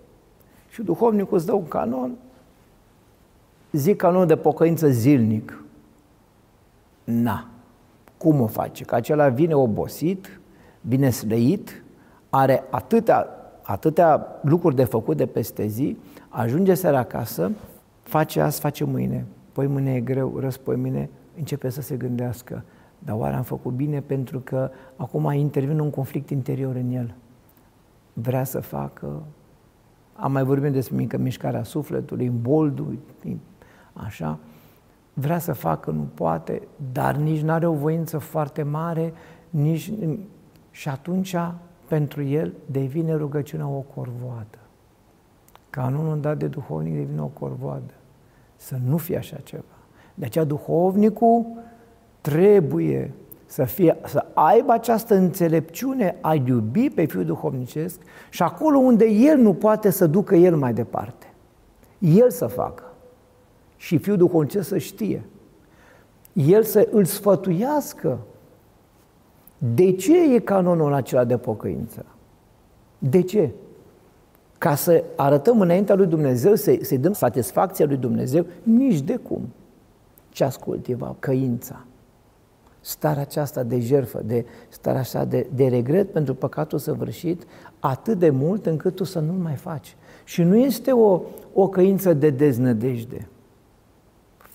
Și 0.68 0.82
duhovnicul 0.82 1.36
îți 1.36 1.46
dă 1.46 1.52
un 1.52 1.68
canon, 1.68 2.16
zic 3.72 3.96
canon 3.96 4.26
de 4.26 4.36
pocăință 4.36 4.88
zilnic. 4.88 5.60
Na, 7.06 7.48
cum 8.16 8.40
o 8.40 8.46
face? 8.46 8.84
Că 8.84 8.94
acela 8.94 9.28
vine 9.28 9.54
obosit, 9.54 10.40
vine 10.80 11.10
slăit, 11.10 11.84
are 12.30 12.64
atâtea, 12.70 13.26
atâtea 13.62 14.26
lucruri 14.42 14.74
de 14.74 14.84
făcut 14.84 15.16
de 15.16 15.26
peste 15.26 15.66
zi, 15.66 15.96
ajunge 16.28 16.74
seara 16.74 16.98
acasă, 16.98 17.50
face 18.02 18.40
azi, 18.40 18.60
face 18.60 18.84
mâine, 18.84 19.26
poi 19.52 19.66
mâine 19.66 19.94
e 19.94 20.00
greu, 20.00 20.38
răspoi 20.38 20.76
mâine, 20.76 21.10
începe 21.36 21.68
să 21.68 21.80
se 21.80 21.96
gândească, 21.96 22.64
dar 22.98 23.16
oare 23.18 23.36
am 23.36 23.42
făcut 23.42 23.72
bine 23.72 24.00
pentru 24.00 24.40
că 24.40 24.70
acum 24.96 25.32
intervine 25.32 25.80
un 25.80 25.90
conflict 25.90 26.30
interior 26.30 26.74
în 26.74 26.90
el. 26.90 27.14
Vrea 28.12 28.44
să 28.44 28.60
facă, 28.60 29.22
am 30.12 30.32
mai 30.32 30.44
vorbit 30.44 30.72
despre 30.72 30.96
mică 30.96 31.16
mișcarea 31.16 31.62
sufletului, 31.62 32.28
boldul, 32.28 32.98
așa, 33.92 34.38
vrea 35.18 35.38
să 35.38 35.52
facă, 35.52 35.90
nu 35.90 36.08
poate, 36.14 36.62
dar 36.92 37.16
nici 37.16 37.40
nu 37.40 37.52
are 37.52 37.66
o 37.66 37.72
voință 37.72 38.18
foarte 38.18 38.62
mare, 38.62 39.12
nici... 39.50 39.92
și 40.70 40.88
atunci 40.88 41.36
pentru 41.88 42.22
el 42.22 42.54
devine 42.66 43.14
rugăciunea 43.14 43.66
o 43.66 43.84
corvoadă. 43.94 44.58
Canonul 45.70 46.20
dat 46.20 46.38
de 46.38 46.46
duhovnic 46.46 46.94
devine 46.94 47.20
o 47.20 47.26
corvoadă. 47.26 47.94
Să 48.56 48.76
nu 48.84 48.96
fie 48.96 49.16
așa 49.16 49.36
ceva. 49.36 49.62
De 50.14 50.24
aceea 50.24 50.44
duhovnicul 50.44 51.46
trebuie 52.20 53.12
să, 53.46 53.64
fie, 53.64 53.96
să 54.04 54.26
aibă 54.34 54.72
această 54.72 55.14
înțelepciune 55.14 56.16
a 56.20 56.34
iubi 56.34 56.90
pe 56.90 57.04
fiul 57.04 57.24
duhovnicesc 57.24 58.00
și 58.30 58.42
acolo 58.42 58.78
unde 58.78 59.04
el 59.04 59.38
nu 59.38 59.54
poate 59.54 59.90
să 59.90 60.06
ducă 60.06 60.34
el 60.34 60.56
mai 60.56 60.72
departe. 60.72 61.26
El 61.98 62.30
să 62.30 62.46
facă 62.46 62.82
și 63.76 63.98
fiul 63.98 64.16
duhovnicesc 64.16 64.68
să 64.68 64.78
știe. 64.78 65.24
El 66.32 66.62
să 66.62 66.88
îl 66.90 67.04
sfătuiască. 67.04 68.18
De 69.74 69.92
ce 69.92 70.34
e 70.34 70.38
canonul 70.38 70.92
acela 70.92 71.24
de 71.24 71.36
pocăință? 71.36 72.04
De 72.98 73.22
ce? 73.22 73.50
Ca 74.58 74.74
să 74.74 75.04
arătăm 75.16 75.60
înaintea 75.60 75.94
lui 75.94 76.06
Dumnezeu, 76.06 76.54
să, 76.54 76.78
să-i 76.80 76.98
dăm 76.98 77.12
satisfacția 77.12 77.86
lui 77.86 77.96
Dumnezeu, 77.96 78.46
nici 78.62 79.00
de 79.00 79.16
cum. 79.16 79.48
Ce 80.28 80.44
ați 80.44 80.58
cultiva? 80.58 81.16
Căința. 81.18 81.84
Starea 82.80 83.22
aceasta 83.22 83.62
de 83.62 83.80
jerfă, 83.80 84.22
de 84.24 84.44
starea 84.68 85.00
așa 85.00 85.24
de, 85.24 85.46
de 85.54 85.66
regret 85.68 86.12
pentru 86.12 86.34
păcatul 86.34 86.78
săvârșit, 86.78 87.46
atât 87.80 88.18
de 88.18 88.30
mult 88.30 88.66
încât 88.66 88.94
tu 88.94 89.04
să 89.04 89.18
nu-l 89.18 89.38
mai 89.38 89.54
faci. 89.54 89.96
Și 90.24 90.42
nu 90.42 90.56
este 90.56 90.92
o, 90.92 91.20
o 91.52 91.68
căință 91.68 92.12
de 92.12 92.30
deznădejde. 92.30 93.28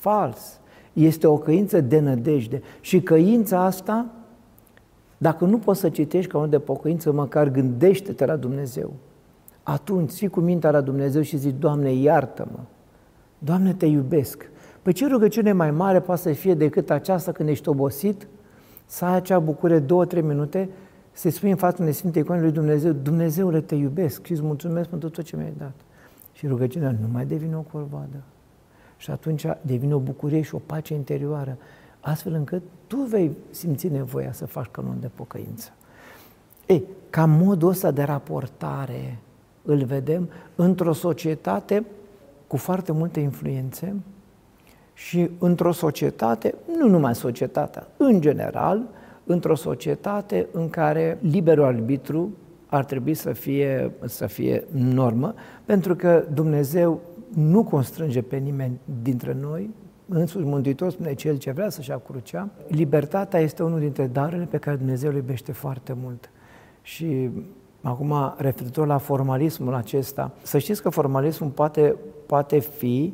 Fals. 0.02 0.60
Este 0.94 1.28
o 1.28 1.38
căință 1.38 1.82
de 1.82 2.00
nădejde. 2.00 2.62
Și 2.80 3.02
căința 3.02 3.64
asta, 3.64 4.06
dacă 5.18 5.46
nu 5.46 5.58
poți 5.58 5.80
să 5.80 5.90
citești 5.90 6.32
ca 6.32 6.38
un 6.38 6.50
de 6.50 6.60
pocăință, 6.60 7.12
măcar 7.12 7.50
gândește-te 7.50 8.26
la 8.26 8.36
Dumnezeu. 8.36 8.94
Atunci 9.64 10.12
fii 10.12 10.28
cu 10.28 10.40
mintea 10.40 10.72
la 10.72 10.82
Dumnezeu 10.82 11.22
și 11.22 11.38
zici, 11.38 11.56
Doamne, 11.60 11.94
iartă-mă. 11.94 12.60
Doamne, 13.38 13.74
te 13.74 13.86
iubesc. 13.86 14.50
Păi 14.82 14.94
ce 14.94 15.08
rugăciune 15.08 15.52
mai 15.52 15.72
mare 15.72 16.00
poate 16.00 16.22
să 16.22 16.32
fie 16.32 16.54
decât 16.54 16.90
aceasta 16.90 17.32
când 17.32 17.50
ești 17.50 17.70
obosit, 17.70 18.28
să 18.86 19.06
ai 19.06 19.16
acea 19.16 19.40
bucurie 19.40 19.80
două, 19.80 20.06
trei 20.06 20.22
minute, 20.22 20.70
să-i 21.12 21.32
spui 21.32 21.50
în 21.50 21.56
fața 21.56 21.78
unei 21.80 21.94
Sfinte 21.94 22.20
Icoane 22.20 22.42
lui 22.42 22.52
Dumnezeu, 22.52 22.92
Dumnezeule, 22.92 23.62
te 23.62 23.76
iubesc 23.76 24.26
și 24.26 24.32
îți 24.32 24.42
mulțumesc 24.42 24.90
pentru 24.90 25.10
tot 25.10 25.24
ce 25.24 25.36
mi-ai 25.36 25.54
dat. 25.58 25.74
Și 26.34 26.48
rugăciunea 26.48 26.92
nu 26.92 27.08
mai 27.12 27.26
devine 27.26 27.56
o 27.56 27.62
corvadă. 27.72 28.24
Și 29.02 29.12
atunci 29.12 29.46
devine 29.62 29.94
o 29.94 30.00
bucurie 30.00 30.42
și 30.42 30.56
o 30.56 30.62
pace 30.66 30.94
interioară, 30.94 31.58
astfel 32.00 32.34
încât 32.34 32.62
tu 32.88 32.98
vei 32.98 33.32
simți 33.50 33.88
nevoia 33.88 34.32
să 34.32 34.46
faci 34.46 34.68
canon 34.72 34.98
de 35.00 35.10
pocăință. 35.16 35.70
Ei, 36.66 36.84
ca 37.10 37.26
modul 37.26 37.70
ăsta 37.70 37.92
de 37.92 38.04
raportare 38.04 39.18
îl 39.64 39.84
vedem 39.84 40.30
într-o 40.56 40.94
societate 40.94 41.86
cu 42.48 42.58
foarte 42.58 42.92
multe 42.92 43.20
influențe 43.20 43.96
și 44.94 45.30
într-o 45.40 45.72
societate, 45.72 46.56
nu 46.78 46.88
numai 46.88 47.16
societatea, 47.16 47.88
în 47.98 48.22
general, 48.22 48.82
într-o 49.24 49.56
societate 49.56 50.48
în 50.52 50.70
care 50.70 51.18
liberul 51.22 51.64
arbitru 51.64 52.32
ar 52.66 52.86
trebui 52.86 53.14
să 53.14 53.34
fie, 53.34 53.92
să 54.06 54.26
fie 54.26 54.64
normă, 54.72 55.34
pentru 55.66 55.96
că 55.96 56.26
Dumnezeu 56.34 57.02
nu 57.34 57.64
constrânge 57.64 58.22
pe 58.22 58.38
nimeni 58.38 58.80
dintre 59.02 59.34
noi, 59.34 59.70
însuși 60.08 60.46
Mântuitor 60.46 60.92
spune 60.92 61.14
cel 61.14 61.38
ce 61.38 61.52
vrea 61.52 61.70
să-și 61.70 61.92
crucea. 62.08 62.50
Libertatea 62.68 63.40
este 63.40 63.64
unul 63.64 63.80
dintre 63.80 64.08
darurile 64.08 64.46
pe 64.46 64.58
care 64.58 64.76
Dumnezeu 64.76 65.12
le 65.12 65.18
iubește 65.18 65.52
foarte 65.52 65.94
mult. 66.02 66.30
Și 66.82 67.30
acum, 67.82 68.34
referitor 68.38 68.88
la 68.88 68.98
formalismul 68.98 69.74
acesta, 69.74 70.32
să 70.42 70.58
știți 70.58 70.82
că 70.82 70.90
formalismul 70.90 71.50
poate, 71.50 71.96
poate 72.26 72.60
fi 72.60 73.14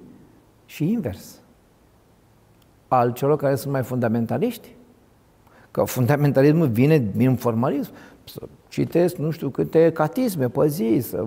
și 0.65 0.91
invers 0.91 1.41
al 2.87 3.13
celor 3.13 3.37
care 3.37 3.55
sunt 3.55 3.73
mai 3.73 3.83
fundamentaliști. 3.83 4.75
Că 5.71 5.83
fundamentalismul 5.83 6.67
vine 6.67 6.97
din 7.15 7.35
formalism. 7.35 7.91
Să 8.23 8.41
citesc 8.67 9.15
nu 9.15 9.29
știu 9.29 9.49
câte 9.49 9.91
catisme 9.91 10.49
pe 10.49 10.67
zi, 10.67 10.97
să, 11.01 11.25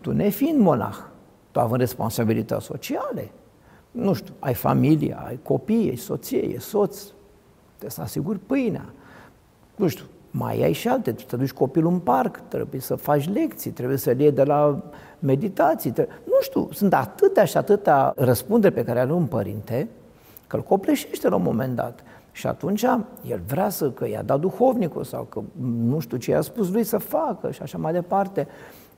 tu 0.00 0.12
nefiind 0.12 0.60
monah, 0.60 0.96
tu 1.54 1.60
având 1.60 1.80
responsabilități 1.80 2.64
sociale, 2.64 3.30
nu 3.90 4.12
știu, 4.12 4.34
ai 4.38 4.54
familie, 4.54 5.16
ai 5.26 5.38
copii, 5.42 5.88
ai 5.88 5.96
soție, 5.96 6.40
ai 6.40 6.56
soț, 6.58 7.02
trebuie 7.68 7.90
să 7.90 8.00
asiguri 8.00 8.38
pâinea, 8.38 8.84
nu 9.76 9.88
știu, 9.88 10.04
mai 10.30 10.62
ai 10.62 10.72
și 10.72 10.88
alte, 10.88 11.12
tu 11.12 11.24
te 11.24 11.36
duci 11.36 11.52
copilul 11.52 11.92
în 11.92 11.98
parc, 11.98 12.40
trebuie 12.48 12.80
să 12.80 12.94
faci 12.94 13.28
lecții, 13.28 13.70
trebuie 13.70 13.96
să-l 13.96 14.20
iei 14.20 14.32
de 14.32 14.42
la 14.42 14.82
meditații, 15.18 15.90
trebuie... 15.90 16.16
nu 16.24 16.40
știu, 16.40 16.68
sunt 16.72 16.94
atâtea 16.94 17.44
și 17.44 17.56
atâtea 17.56 18.12
răspunderi 18.16 18.74
pe 18.74 18.84
care 18.84 19.00
are 19.00 19.12
un 19.12 19.26
părinte, 19.26 19.88
că 20.46 20.56
îl 20.56 20.62
copleșește 20.62 21.28
la 21.28 21.36
un 21.36 21.42
moment 21.42 21.76
dat. 21.76 22.00
Și 22.32 22.46
atunci 22.46 22.84
el 23.26 23.40
vrea 23.46 23.68
să, 23.68 23.90
că 23.90 24.08
i-a 24.08 24.22
dat 24.22 24.40
duhovnicul 24.40 25.04
sau 25.04 25.22
că 25.22 25.42
nu 25.88 25.98
știu 25.98 26.16
ce 26.16 26.30
i-a 26.30 26.40
spus 26.40 26.70
lui 26.70 26.84
să 26.84 26.98
facă 26.98 27.50
și 27.50 27.62
așa 27.62 27.78
mai 27.78 27.92
departe. 27.92 28.48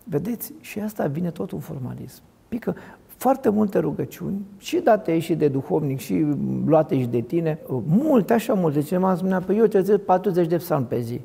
Vedeți, 0.04 0.52
și 0.60 0.80
asta 0.80 1.06
vine 1.06 1.30
tot 1.30 1.50
un 1.50 1.60
formalism. 1.60 2.22
Pică 2.56 2.74
foarte 3.16 3.48
multe 3.48 3.78
rugăciuni, 3.78 4.40
și 4.58 4.78
date 4.78 5.18
și 5.18 5.34
de 5.34 5.48
duhovnic, 5.48 5.98
și 5.98 6.26
luate 6.66 7.00
și 7.00 7.06
de 7.06 7.20
tine, 7.20 7.58
multe, 7.86 8.32
așa 8.32 8.54
multe. 8.54 8.80
Cineva 8.80 9.08
îmi 9.08 9.18
spunea, 9.18 9.40
păi 9.40 9.58
eu 9.58 9.66
te 9.66 9.98
40 9.98 10.46
de 10.46 10.56
psalmi 10.56 10.86
pe 10.86 11.00
zi. 11.00 11.20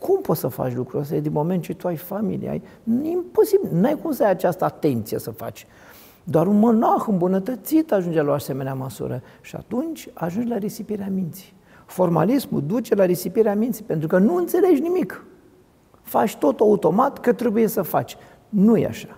Cum 0.00 0.20
poți 0.20 0.40
să 0.40 0.48
faci 0.48 0.74
lucrul 0.74 1.00
ăsta 1.00 1.16
din 1.16 1.32
moment 1.32 1.62
ce 1.62 1.74
tu 1.74 1.86
ai 1.86 1.96
familie? 1.96 2.48
Ai... 2.48 2.62
Imposibil, 3.02 3.68
n-ai 3.72 3.98
cum 4.02 4.12
să 4.12 4.24
ai 4.24 4.30
această 4.30 4.64
atenție 4.64 5.18
să 5.18 5.30
faci. 5.30 5.66
Doar 6.24 6.46
un 6.46 6.58
monah 6.58 7.04
îmbunătățit 7.06 7.92
ajunge 7.92 8.22
la 8.22 8.30
o 8.30 8.34
asemenea 8.34 8.74
măsură 8.74 9.22
și 9.40 9.56
atunci 9.56 10.08
ajungi 10.14 10.48
la 10.48 10.56
risipirea 10.56 11.08
minții. 11.14 11.52
Formalismul 11.86 12.62
duce 12.66 12.94
la 12.94 13.04
risipirea 13.04 13.54
minții 13.54 13.84
pentru 13.84 14.08
că 14.08 14.18
nu 14.18 14.36
înțelegi 14.36 14.80
nimic. 14.80 15.24
Faci 16.02 16.36
tot 16.36 16.60
automat 16.60 17.18
că 17.18 17.32
trebuie 17.32 17.66
să 17.66 17.82
faci. 17.82 18.16
Nu 18.48 18.76
e 18.76 18.86
așa. 18.86 19.16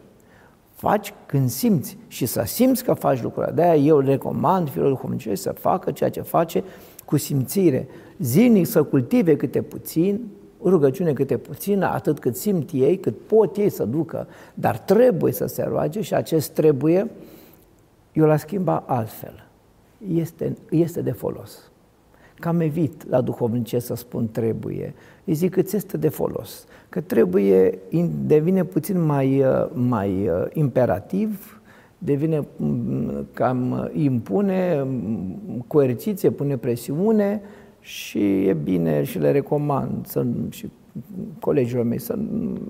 Faci 0.84 1.14
când 1.26 1.48
simți 1.48 1.96
și 2.06 2.26
să 2.26 2.42
simți 2.46 2.84
că 2.84 2.92
faci 2.92 3.22
lucrurile. 3.22 3.52
De-aia 3.52 3.74
eu 3.74 3.98
recomand 3.98 4.68
fiilor 4.70 4.88
duhovnicești 4.88 5.42
să 5.42 5.52
facă 5.52 5.90
ceea 5.90 6.10
ce 6.10 6.20
face 6.20 6.64
cu 7.04 7.16
simțire. 7.16 7.88
Zilnic 8.18 8.66
să 8.66 8.82
cultive 8.82 9.36
câte 9.36 9.62
puțin, 9.62 10.20
rugăciune 10.62 11.12
câte 11.12 11.36
puțină, 11.36 11.86
atât 11.86 12.18
cât 12.18 12.36
simt 12.36 12.70
ei, 12.72 12.98
cât 12.98 13.14
pot 13.26 13.56
ei 13.56 13.70
să 13.70 13.84
ducă, 13.84 14.26
dar 14.54 14.78
trebuie 14.78 15.32
să 15.32 15.46
se 15.46 15.62
roage 15.62 16.00
și 16.00 16.14
acest 16.14 16.50
trebuie, 16.50 17.10
eu 18.12 18.26
l-a 18.26 18.36
schimba 18.36 18.84
altfel. 18.86 19.48
Este, 20.14 20.56
este 20.70 21.02
de 21.02 21.12
folos. 21.12 21.70
Cam 22.34 22.60
evit 22.60 23.08
la 23.08 23.20
duhovnice 23.20 23.78
să 23.78 23.94
spun 23.94 24.28
trebuie. 24.28 24.94
Îi 25.24 25.34
zic 25.34 25.50
că 25.50 25.62
ți 25.62 25.76
este 25.76 25.96
de 25.96 26.08
folos. 26.08 26.66
Că 26.88 27.00
trebuie 27.00 27.78
devine 28.26 28.64
puțin 28.64 29.00
mai, 29.00 29.44
mai 29.72 30.28
uh, 30.28 30.46
imperativ, 30.52 31.60
devine 31.98 32.46
mm, 32.56 33.26
cam 33.32 33.90
impune, 33.92 34.82
mm, 34.82 35.64
coerciție, 35.66 36.30
pune 36.30 36.56
presiune, 36.56 37.40
și 37.80 38.46
e 38.46 38.52
bine 38.52 39.02
și 39.02 39.18
le 39.18 39.30
recomand 39.30 40.06
să, 40.06 40.26
și 40.48 40.70
colegilor 41.40 41.84
mei 41.84 42.00
să 42.00 42.18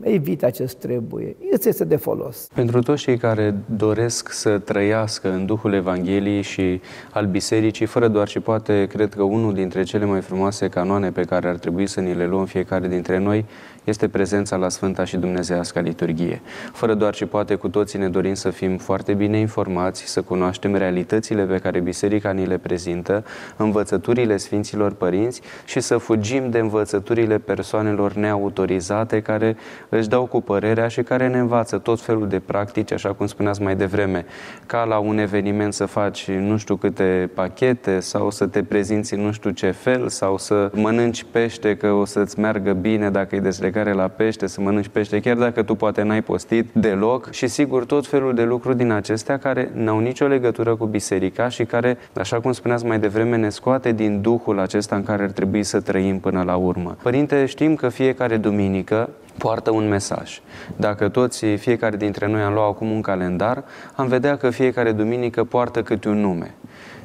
evite 0.00 0.46
acest 0.46 0.78
trebuie. 0.78 1.36
Îți 1.50 1.68
este 1.68 1.84
de 1.84 1.96
folos. 1.96 2.48
Pentru 2.54 2.82
toți 2.82 3.02
cei 3.02 3.16
care 3.16 3.54
doresc 3.76 4.32
să 4.32 4.58
trăiască 4.58 5.32
în 5.32 5.46
Duhul 5.46 5.72
Evangheliei 5.72 6.42
și 6.42 6.80
al 7.12 7.26
Bisericii, 7.26 7.86
fără 7.86 8.08
doar 8.08 8.28
și 8.28 8.40
poate, 8.40 8.86
cred 8.86 9.14
că 9.14 9.22
unul 9.22 9.54
dintre 9.54 9.82
cele 9.82 10.04
mai 10.04 10.20
frumoase 10.20 10.68
canoane 10.68 11.10
pe 11.10 11.22
care 11.22 11.48
ar 11.48 11.56
trebui 11.56 11.86
să 11.86 12.00
ni 12.00 12.14
le 12.14 12.26
luăm 12.26 12.44
fiecare 12.44 12.88
dintre 12.88 13.18
noi 13.18 13.44
este 13.84 14.08
prezența 14.08 14.56
la 14.56 14.68
Sfânta 14.68 15.04
și 15.04 15.16
Dumnezeiasca 15.16 15.80
liturghie. 15.80 16.42
Fără 16.72 16.94
doar 16.94 17.14
și 17.14 17.26
poate 17.26 17.54
cu 17.54 17.68
toții 17.68 17.98
ne 17.98 18.08
dorim 18.08 18.34
să 18.34 18.50
fim 18.50 18.76
foarte 18.76 19.14
bine 19.14 19.38
informați, 19.38 20.02
să 20.06 20.22
cunoaștem 20.22 20.74
realitățile 20.76 21.42
pe 21.42 21.58
care 21.58 21.80
Biserica 21.80 22.30
ni 22.30 22.46
le 22.46 22.58
prezintă, 22.58 23.24
învățăturile 23.56 24.36
Sfinților 24.36 24.92
Părinți 24.92 25.40
și 25.64 25.80
să 25.80 25.96
fugim 25.96 26.50
de 26.50 26.58
învățăturile 26.58 27.38
persoanelor 27.38 28.12
neautorizate 28.12 29.20
care 29.20 29.56
își 29.88 30.08
dau 30.08 30.26
cu 30.26 30.40
părerea 30.40 30.88
și 30.88 31.02
care 31.02 31.28
ne 31.28 31.38
învață 31.38 31.78
tot 31.78 32.00
felul 32.00 32.28
de 32.28 32.38
practici, 32.38 32.92
așa 32.92 33.12
cum 33.12 33.26
spuneați 33.26 33.62
mai 33.62 33.76
devreme, 33.76 34.24
ca 34.66 34.84
la 34.84 34.98
un 34.98 35.18
eveniment 35.18 35.74
să 35.74 35.86
faci 35.86 36.30
nu 36.30 36.56
știu 36.56 36.76
câte 36.76 37.30
pachete 37.34 38.00
sau 38.00 38.30
să 38.30 38.46
te 38.46 38.62
prezinți 38.62 39.14
în 39.14 39.20
nu 39.20 39.32
știu 39.32 39.50
ce 39.50 39.70
fel 39.70 40.08
sau 40.08 40.38
să 40.38 40.70
mănânci 40.74 41.24
pește 41.30 41.76
că 41.76 41.90
o 41.90 42.04
să-ți 42.04 42.38
meargă 42.38 42.72
bine 42.72 43.10
dacă 43.10 43.36
e 43.36 43.40
deslegare 43.74 44.02
la 44.02 44.08
pește, 44.08 44.46
să 44.46 44.60
mănânci 44.60 44.88
pește, 44.88 45.20
chiar 45.20 45.36
dacă 45.36 45.62
tu 45.62 45.74
poate 45.74 46.02
n-ai 46.02 46.22
postit 46.22 46.70
deloc 46.72 47.30
și 47.30 47.46
sigur 47.46 47.84
tot 47.84 48.06
felul 48.06 48.34
de 48.34 48.42
lucruri 48.42 48.76
din 48.76 48.90
acestea 48.90 49.38
care 49.38 49.70
n-au 49.72 49.98
nicio 49.98 50.26
legătură 50.26 50.76
cu 50.76 50.86
biserica 50.86 51.48
și 51.48 51.64
care, 51.64 51.98
așa 52.16 52.40
cum 52.40 52.52
spuneați 52.52 52.84
mai 52.86 52.98
devreme, 52.98 53.36
ne 53.36 53.48
scoate 53.48 53.92
din 53.92 54.20
duhul 54.20 54.58
acesta 54.58 54.96
în 54.96 55.02
care 55.02 55.22
ar 55.22 55.30
trebui 55.30 55.62
să 55.62 55.80
trăim 55.80 56.18
până 56.18 56.42
la 56.42 56.56
urmă. 56.56 56.96
Părinte, 57.02 57.46
știm 57.46 57.74
că 57.74 57.88
fie 57.88 58.04
fiecare 58.04 58.36
duminică 58.36 59.10
poartă 59.38 59.70
un 59.70 59.88
mesaj. 59.88 60.40
Dacă 60.76 61.08
toți, 61.08 61.44
fiecare 61.46 61.96
dintre 61.96 62.26
noi 62.26 62.40
am 62.40 62.52
luat 62.52 62.68
acum 62.68 62.90
un 62.90 63.00
calendar, 63.00 63.64
am 63.94 64.06
vedea 64.06 64.36
că 64.36 64.50
fiecare 64.50 64.92
duminică 64.92 65.44
poartă 65.44 65.82
câte 65.82 66.08
un 66.08 66.20
nume. 66.20 66.54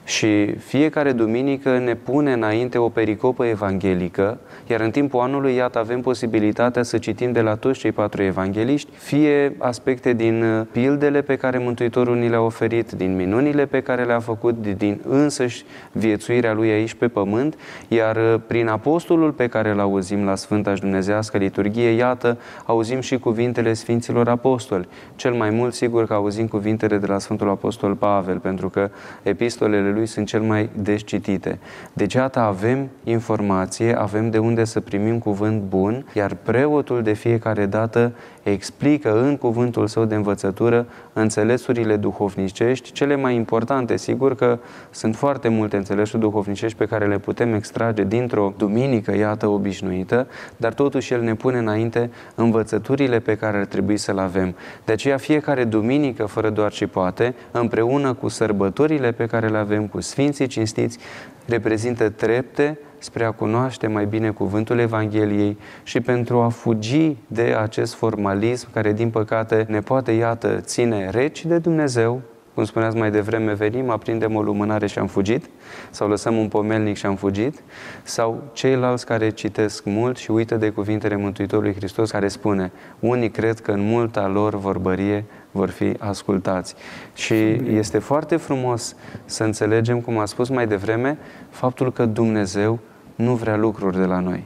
Și 0.09 0.55
fiecare 0.57 1.11
duminică 1.11 1.77
ne 1.77 1.95
pune 1.95 2.33
înainte 2.33 2.77
o 2.77 2.89
pericopă 2.89 3.45
evanghelică, 3.45 4.37
iar 4.67 4.79
în 4.79 4.91
timpul 4.91 5.19
anului, 5.19 5.55
iată, 5.55 5.79
avem 5.79 6.01
posibilitatea 6.01 6.83
să 6.83 6.97
citim 6.97 7.31
de 7.31 7.41
la 7.41 7.55
toți 7.55 7.79
cei 7.79 7.91
patru 7.91 8.23
evangeliști, 8.23 8.89
fie 8.97 9.55
aspecte 9.57 10.13
din 10.13 10.43
uh, 10.43 10.65
pildele 10.71 11.21
pe 11.21 11.35
care 11.35 11.57
Mântuitorul 11.57 12.15
ni 12.15 12.29
le-a 12.29 12.41
oferit, 12.41 12.91
din 12.91 13.15
minunile 13.15 13.65
pe 13.65 13.81
care 13.81 14.03
le-a 14.03 14.19
făcut, 14.19 14.55
din 14.77 15.01
însăși 15.07 15.63
viețuirea 15.91 16.53
lui 16.53 16.71
aici 16.71 16.93
pe 16.93 17.07
pământ, 17.07 17.57
iar 17.87 18.15
uh, 18.15 18.41
prin 18.47 18.67
apostolul 18.67 19.31
pe 19.31 19.47
care 19.47 19.69
îl 19.69 19.79
auzim 19.79 20.25
la 20.25 20.35
Sfânta 20.35 20.75
și 20.75 20.81
Dumnezească 20.81 21.37
liturghie, 21.37 21.89
iată, 21.89 22.37
auzim 22.65 22.99
și 22.99 23.17
cuvintele 23.17 23.73
Sfinților 23.73 24.27
Apostoli. 24.27 24.87
Cel 25.15 25.33
mai 25.33 25.49
mult, 25.49 25.73
sigur 25.73 26.05
că 26.07 26.13
auzim 26.13 26.47
cuvintele 26.47 26.97
de 26.97 27.05
la 27.05 27.19
Sfântul 27.19 27.49
Apostol 27.49 27.95
Pavel, 27.95 28.37
pentru 28.37 28.69
că 28.69 28.89
epistolele 29.23 29.91
lui 29.98 29.98
lui 29.99 30.07
sunt 30.07 30.27
cel 30.27 30.41
mai 30.41 30.69
des 30.75 31.03
citite. 31.03 31.59
Deci, 31.93 32.13
iată, 32.13 32.39
avem 32.39 32.89
informație, 33.03 33.99
avem 33.99 34.29
de 34.29 34.37
unde 34.37 34.63
să 34.63 34.79
primim 34.79 35.19
cuvânt 35.19 35.61
bun, 35.61 36.05
iar 36.13 36.37
preotul 36.43 37.01
de 37.01 37.13
fiecare 37.13 37.65
dată 37.65 38.11
explică 38.43 39.21
în 39.21 39.37
cuvântul 39.37 39.87
său 39.87 40.05
de 40.05 40.15
învățătură 40.15 40.85
înțelesurile 41.13 41.95
duhovnicești, 41.95 42.91
cele 42.91 43.15
mai 43.15 43.35
importante, 43.35 43.97
sigur 43.97 44.35
că 44.35 44.59
sunt 44.89 45.15
foarte 45.15 45.47
multe 45.47 45.77
înțelesuri 45.77 46.21
duhovnicești 46.21 46.77
pe 46.77 46.85
care 46.85 47.07
le 47.07 47.17
putem 47.17 47.53
extrage 47.53 48.03
dintr-o 48.03 48.53
duminică, 48.57 49.15
iată, 49.15 49.47
obișnuită, 49.47 50.27
dar 50.57 50.73
totuși 50.73 51.13
el 51.13 51.21
ne 51.21 51.35
pune 51.35 51.57
înainte 51.57 52.09
învățăturile 52.35 53.19
pe 53.19 53.35
care 53.35 53.57
ar 53.57 53.65
trebui 53.65 53.97
să 53.97 54.13
le 54.13 54.21
avem. 54.21 54.55
De 54.85 54.91
aceea 54.91 55.17
fiecare 55.17 55.63
duminică, 55.63 56.25
fără 56.25 56.49
doar 56.49 56.71
și 56.71 56.87
poate, 56.87 57.35
împreună 57.51 58.13
cu 58.13 58.27
sărbătorile 58.27 59.11
pe 59.11 59.25
care 59.25 59.47
le 59.47 59.57
avem, 59.57 59.87
cu 59.91 60.01
Sfinții 60.01 60.47
cinstiți, 60.47 60.97
reprezintă 61.45 62.09
trepte 62.09 62.77
spre 62.97 63.23
a 63.23 63.31
cunoaște 63.31 63.87
mai 63.87 64.05
bine 64.05 64.29
cuvântul 64.29 64.79
Evangheliei 64.79 65.57
și 65.83 65.99
pentru 65.99 66.41
a 66.41 66.49
fugi 66.49 67.15
de 67.27 67.55
acest 67.59 67.93
formalism 67.93 68.71
care, 68.71 68.93
din 68.93 69.09
păcate, 69.09 69.65
ne 69.67 69.79
poate, 69.79 70.11
iată, 70.11 70.59
ține 70.59 71.09
reci 71.09 71.45
de 71.45 71.57
Dumnezeu, 71.57 72.21
cum 72.59 72.67
spuneați 72.67 72.97
mai 72.97 73.11
devreme, 73.11 73.53
venim, 73.53 73.89
aprindem 73.89 74.35
o 74.35 74.41
lumânare 74.41 74.87
și 74.87 74.99
am 74.99 75.07
fugit, 75.07 75.49
sau 75.89 76.07
lăsăm 76.07 76.37
un 76.37 76.47
pomelnic 76.47 76.97
și 76.97 77.05
am 77.05 77.15
fugit, 77.15 77.63
sau 78.03 78.43
ceilalți 78.53 79.05
care 79.05 79.29
citesc 79.29 79.85
mult 79.85 80.17
și 80.17 80.31
uită 80.31 80.55
de 80.55 80.69
cuvintele 80.69 81.15
Mântuitorului 81.15 81.73
Hristos, 81.73 82.11
care 82.11 82.27
spune, 82.27 82.71
unii 82.99 83.29
cred 83.29 83.59
că 83.59 83.71
în 83.71 83.79
multa 83.79 84.27
lor 84.27 84.55
vorbărie 84.55 85.25
vor 85.51 85.69
fi 85.69 85.93
ascultați. 85.99 86.75
Și 87.13 87.33
este 87.67 87.99
foarte 87.99 88.35
frumos 88.35 88.95
să 89.25 89.43
înțelegem, 89.43 90.01
cum 90.01 90.17
a 90.17 90.25
spus 90.25 90.49
mai 90.49 90.67
devreme, 90.67 91.17
faptul 91.49 91.91
că 91.91 92.05
Dumnezeu 92.05 92.79
nu 93.15 93.35
vrea 93.35 93.55
lucruri 93.55 93.97
de 93.97 94.05
la 94.05 94.19
noi. 94.19 94.45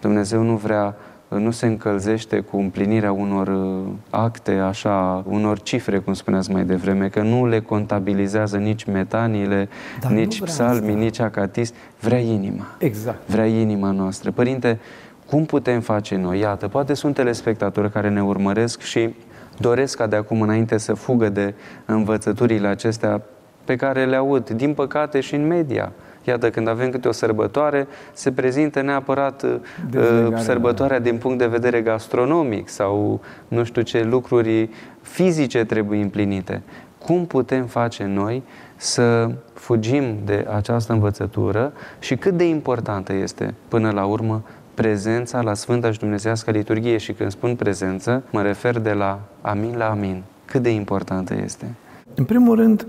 Dumnezeu 0.00 0.42
nu 0.42 0.56
vrea 0.56 0.96
nu 1.38 1.50
se 1.50 1.66
încălzește 1.66 2.40
cu 2.40 2.56
împlinirea 2.56 3.12
unor 3.12 3.48
uh, 3.48 3.92
acte, 4.10 4.52
așa, 4.52 5.24
unor 5.28 5.60
cifre, 5.60 5.98
cum 5.98 6.12
spuneați 6.12 6.50
mai 6.50 6.64
devreme, 6.64 7.08
că 7.08 7.22
nu 7.22 7.46
le 7.46 7.60
contabilizează 7.60 8.56
nici 8.56 8.84
metaniile, 8.84 9.68
Dar 10.00 10.10
nici 10.10 10.40
psalmii, 10.40 10.88
asta. 10.88 11.00
nici 11.00 11.18
acatist, 11.20 11.74
vrea 12.00 12.18
inima. 12.18 12.66
Exact. 12.78 13.28
Vrea 13.28 13.46
inima 13.46 13.90
noastră. 13.90 14.30
Părinte, 14.30 14.78
cum 15.26 15.44
putem 15.44 15.80
face 15.80 16.16
noi? 16.16 16.38
Iată, 16.38 16.68
poate 16.68 16.94
sunt 16.94 17.14
telespectatori 17.14 17.92
care 17.92 18.08
ne 18.08 18.22
urmăresc 18.22 18.80
și 18.80 19.14
doresc 19.58 19.96
ca 19.96 20.06
de 20.06 20.16
acum 20.16 20.42
înainte 20.42 20.78
să 20.78 20.94
fugă 20.94 21.28
de 21.28 21.54
învățăturile 21.84 22.68
acestea 22.68 23.22
pe 23.64 23.76
care 23.76 24.04
le 24.04 24.16
aud, 24.16 24.50
din 24.50 24.74
păcate, 24.74 25.20
și 25.20 25.34
în 25.34 25.46
media. 25.46 25.92
Iată, 26.26 26.50
când 26.50 26.68
avem 26.68 26.90
câte 26.90 27.08
o 27.08 27.12
sărbătoare, 27.12 27.86
se 28.12 28.32
prezintă 28.32 28.80
neapărat 28.80 29.42
uh, 29.42 29.54
Dezlegarea, 29.90 30.38
sărbătoarea 30.38 30.98
da. 30.98 31.04
din 31.04 31.18
punct 31.18 31.38
de 31.38 31.46
vedere 31.46 31.80
gastronomic 31.80 32.68
sau 32.68 33.20
nu 33.48 33.64
știu 33.64 33.82
ce 33.82 34.02
lucruri 34.04 34.70
fizice 35.00 35.64
trebuie 35.64 36.02
împlinite. 36.02 36.62
Cum 36.98 37.26
putem 37.26 37.66
face 37.66 38.04
noi 38.04 38.42
să 38.76 39.30
fugim 39.52 40.16
de 40.24 40.46
această 40.54 40.92
învățătură 40.92 41.72
și 41.98 42.16
cât 42.16 42.36
de 42.36 42.48
importantă 42.48 43.12
este, 43.12 43.54
până 43.68 43.90
la 43.90 44.04
urmă, 44.04 44.42
prezența 44.74 45.40
la 45.40 45.54
Sfânta 45.54 45.92
și 45.92 45.98
Dumnezească 45.98 46.50
Liturghie. 46.50 46.96
Și 46.96 47.12
când 47.12 47.30
spun 47.30 47.56
prezență, 47.56 48.22
mă 48.30 48.42
refer 48.42 48.78
de 48.78 48.92
la 48.92 49.20
amin 49.40 49.76
la 49.76 49.90
amin. 49.90 50.22
Cât 50.44 50.62
de 50.62 50.70
importantă 50.70 51.34
este? 51.44 51.74
În 52.14 52.24
primul 52.24 52.56
rând, 52.56 52.86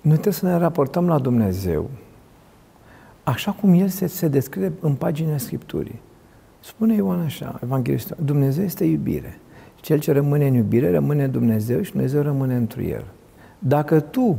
noi 0.00 0.12
trebuie 0.12 0.32
să 0.32 0.46
ne 0.46 0.56
raportăm 0.56 1.08
la 1.08 1.18
Dumnezeu 1.18 1.90
așa 3.24 3.50
cum 3.50 3.72
El 3.72 3.88
se, 3.88 4.06
se 4.06 4.28
descrie 4.28 4.72
în 4.80 4.94
paginile 4.94 5.36
Scripturii. 5.36 6.00
Spune 6.60 6.94
Ioan 6.94 7.20
așa, 7.20 7.58
Evanghelistul, 7.62 8.16
Dumnezeu 8.24 8.64
este 8.64 8.84
iubire. 8.84 9.38
Cel 9.74 9.98
ce 9.98 10.12
rămâne 10.12 10.46
în 10.46 10.54
iubire 10.54 10.90
rămâne 10.90 11.24
în 11.24 11.30
Dumnezeu 11.30 11.82
și 11.82 11.90
Dumnezeu 11.92 12.22
rămâne 12.22 12.56
într 12.56 12.78
El. 12.78 13.04
Dacă 13.58 14.00
tu 14.00 14.38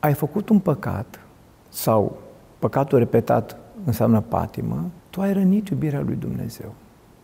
ai 0.00 0.14
făcut 0.14 0.48
un 0.48 0.58
păcat 0.58 1.20
sau 1.68 2.18
păcatul 2.58 2.98
repetat 2.98 3.56
înseamnă 3.84 4.20
patimă, 4.20 4.90
tu 5.10 5.20
ai 5.20 5.32
rănit 5.32 5.68
iubirea 5.68 6.00
lui 6.00 6.14
Dumnezeu. 6.14 6.74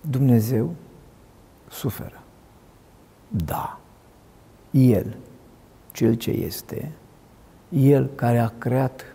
Dumnezeu 0.01 0.75
suferă. 1.69 2.23
Da. 3.29 3.81
El, 4.71 5.17
cel 5.93 6.15
ce 6.15 6.31
este, 6.31 6.93
El 7.69 8.11
care 8.15 8.39
a 8.39 8.53
creat 8.59 9.14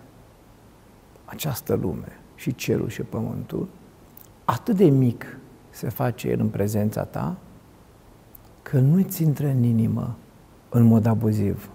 această 1.30 1.74
lume 1.74 2.20
și 2.36 2.56
cerul 2.56 2.90
și 2.90 3.02
pământul, 3.02 3.68
atât 4.46 4.76
de 4.76 4.86
mic 4.86 5.38
se 5.70 5.90
face 5.90 6.28
El 6.28 6.40
în 6.40 6.50
prezența 6.50 7.04
ta, 7.04 7.38
că 8.62 8.80
nu-ți 8.80 9.24
intră 9.24 9.48
în 9.48 9.64
inimă 9.64 10.16
în 10.70 10.84
mod 10.84 11.06
abuziv, 11.06 11.70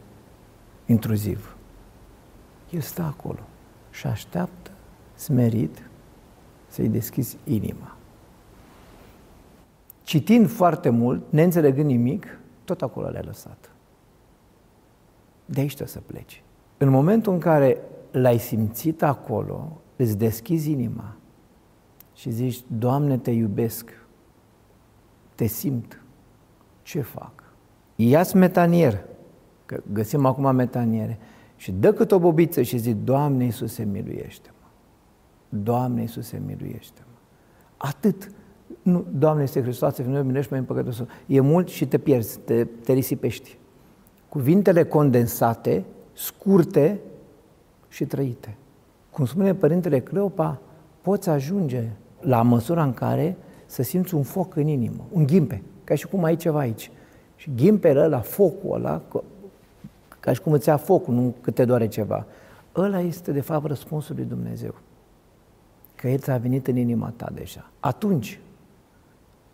intruziv. 0.87 1.57
El 2.71 2.81
stă 2.81 3.03
acolo 3.03 3.39
și 3.91 4.07
așteaptă, 4.07 4.71
smerit, 5.15 5.89
să-i 6.67 6.89
deschizi 6.89 7.39
inima. 7.45 7.97
Citind 10.03 10.49
foarte 10.49 10.89
mult, 10.89 11.23
neînțelegând 11.31 11.87
nimic, 11.87 12.39
tot 12.65 12.83
acolo 12.83 13.09
le-a 13.09 13.23
lăsat. 13.25 13.71
De 15.45 15.61
aici 15.61 15.77
să 15.85 16.01
pleci. 16.07 16.43
În 16.79 16.89
momentul 16.89 17.33
în 17.33 17.39
care 17.39 17.79
l-ai 18.15 18.39
simțit 18.39 19.03
acolo, 19.03 19.81
îți 19.97 20.17
deschizi 20.17 20.71
inima 20.71 21.17
și 22.15 22.31
zici, 22.31 22.63
Doamne, 22.79 23.19
te 23.19 23.31
iubesc, 23.31 23.91
te 25.35 25.47
simt, 25.47 26.03
ce 26.83 27.01
fac? 27.01 27.33
Ia-ți 27.97 28.37
metanier, 28.37 29.05
că 29.67 29.81
găsim 29.93 30.25
acum 30.25 30.55
metaniere, 30.55 31.19
și 31.57 31.73
dă 31.73 31.93
cât 31.93 32.13
o 32.13 32.19
bobiță 32.19 32.63
și 32.63 32.79
zici, 32.79 32.97
Doamne 33.05 33.45
Iisuse, 33.45 33.85
miluiește-mă. 33.85 34.69
Doamne 35.63 36.01
Iisuse, 36.01 36.43
miluiește-mă. 36.47 37.19
Atât. 37.77 38.31
Nu, 38.83 39.07
Doamne 39.13 39.43
este 39.43 39.63
Hristos, 39.63 39.95
să 39.95 40.03
fie 40.03 40.23
miluiește-mă 40.23 40.61
în 40.61 40.67
păcătosul. 40.67 41.09
E 41.27 41.41
mult 41.41 41.69
și 41.69 41.87
te 41.87 41.99
pierzi, 41.99 42.39
te, 42.39 42.65
te 42.65 42.93
risipești. 42.93 43.59
Cuvintele 44.29 44.85
condensate, 44.85 45.85
scurte, 46.13 47.01
și 47.95 48.05
trăite. 48.05 48.57
Cum 49.11 49.25
spune 49.25 49.55
Părintele 49.55 50.01
Cleopa, 50.01 50.61
poți 51.01 51.29
ajunge 51.29 51.91
la 52.21 52.43
măsura 52.43 52.83
în 52.83 52.93
care 52.93 53.37
să 53.67 53.83
simți 53.83 54.15
un 54.15 54.23
foc 54.23 54.57
în 54.57 54.67
inimă, 54.67 55.05
un 55.13 55.27
ghimpe, 55.27 55.63
ca 55.85 55.95
și 55.95 56.07
cum 56.07 56.25
ai 56.25 56.37
ceva 56.37 56.59
aici. 56.59 56.91
Și 57.37 57.51
ghimpele 57.57 58.01
ăla, 58.01 58.21
focul 58.21 58.75
ăla, 58.75 59.03
ca 60.21 60.33
și 60.33 60.41
cum 60.41 60.53
îți 60.53 60.69
ia 60.69 60.77
focul, 60.77 61.15
nu 61.15 61.35
că 61.41 61.51
te 61.51 61.65
doare 61.65 61.89
ceva, 61.89 62.27
ăla 62.77 63.01
este 63.01 63.33
de 63.33 63.41
fapt 63.41 63.67
răspunsul 63.67 64.15
lui 64.15 64.25
Dumnezeu. 64.25 64.75
Că 65.95 66.09
El 66.09 66.19
ți-a 66.19 66.37
venit 66.37 66.67
în 66.67 66.77
inima 66.77 67.13
ta 67.17 67.31
deja. 67.35 67.71
Atunci, 67.81 68.41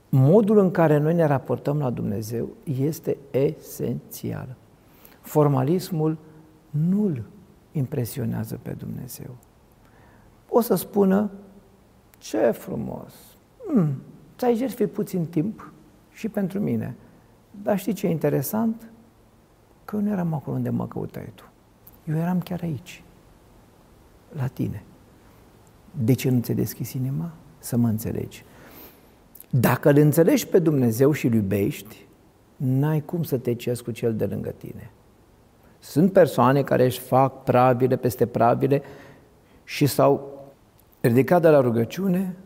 modul 0.09 0.59
în 0.59 0.71
care 0.71 0.99
noi 0.99 1.15
ne 1.15 1.25
raportăm 1.25 1.79
la 1.79 1.91
Dumnezeu 1.91 2.49
este 2.81 3.17
esențial. 3.31 4.57
Formalismul 5.21 6.17
nu-l 6.71 7.23
impresionează 7.73 8.59
pe 8.63 8.71
Dumnezeu. 8.71 9.37
O 10.49 10.61
să 10.61 10.75
spună, 10.75 11.31
ce 12.19 12.51
frumos, 12.51 13.15
mm, 13.75 13.95
ți-ai 14.39 14.55
jertfit 14.55 14.91
puțin 14.91 15.27
timp 15.27 15.73
și 16.13 16.29
pentru 16.29 16.61
mine. 16.61 16.97
Dar 17.63 17.79
știi 17.79 17.93
ce 17.93 18.07
e 18.07 18.11
interesant? 18.11 18.91
Că 19.85 19.97
eu 19.97 20.03
nu 20.03 20.11
eram 20.11 20.35
acolo 20.35 20.57
unde 20.57 20.71
mă 20.71 20.87
căutai 20.87 21.33
tu. 21.35 21.45
Eu 22.05 22.17
eram 22.17 22.41
chiar 22.41 22.61
aici, 22.63 23.03
la 24.33 24.47
tine. 24.47 24.83
De 26.05 26.13
ce 26.13 26.31
nu 26.31 26.41
ți-ai 26.41 26.57
deschis 26.57 26.93
inima? 26.93 27.31
Să 27.59 27.77
mă 27.77 27.89
înțelegi. 27.89 28.45
Dacă 29.51 29.91
îl 29.91 29.97
înțelegi 29.97 30.47
pe 30.47 30.59
Dumnezeu 30.59 31.13
și 31.13 31.27
îl 31.27 31.33
iubești, 31.33 32.07
n-ai 32.57 33.01
cum 33.01 33.23
să 33.23 33.39
te 33.39 33.55
cerți 33.55 33.83
cu 33.85 33.91
cel 33.91 34.17
de 34.17 34.25
lângă 34.27 34.51
tine. 34.51 34.91
Sunt 35.81 36.13
persoane 36.13 36.63
care 36.63 36.85
își 36.85 37.01
fac 37.01 37.43
pravile 37.43 37.97
peste 37.97 38.27
pravile 38.27 38.83
și 39.65 39.87
s-au 39.87 40.41
ridicat 41.01 41.41
de 41.41 41.49
la 41.49 41.61
rugăciune 41.61 42.37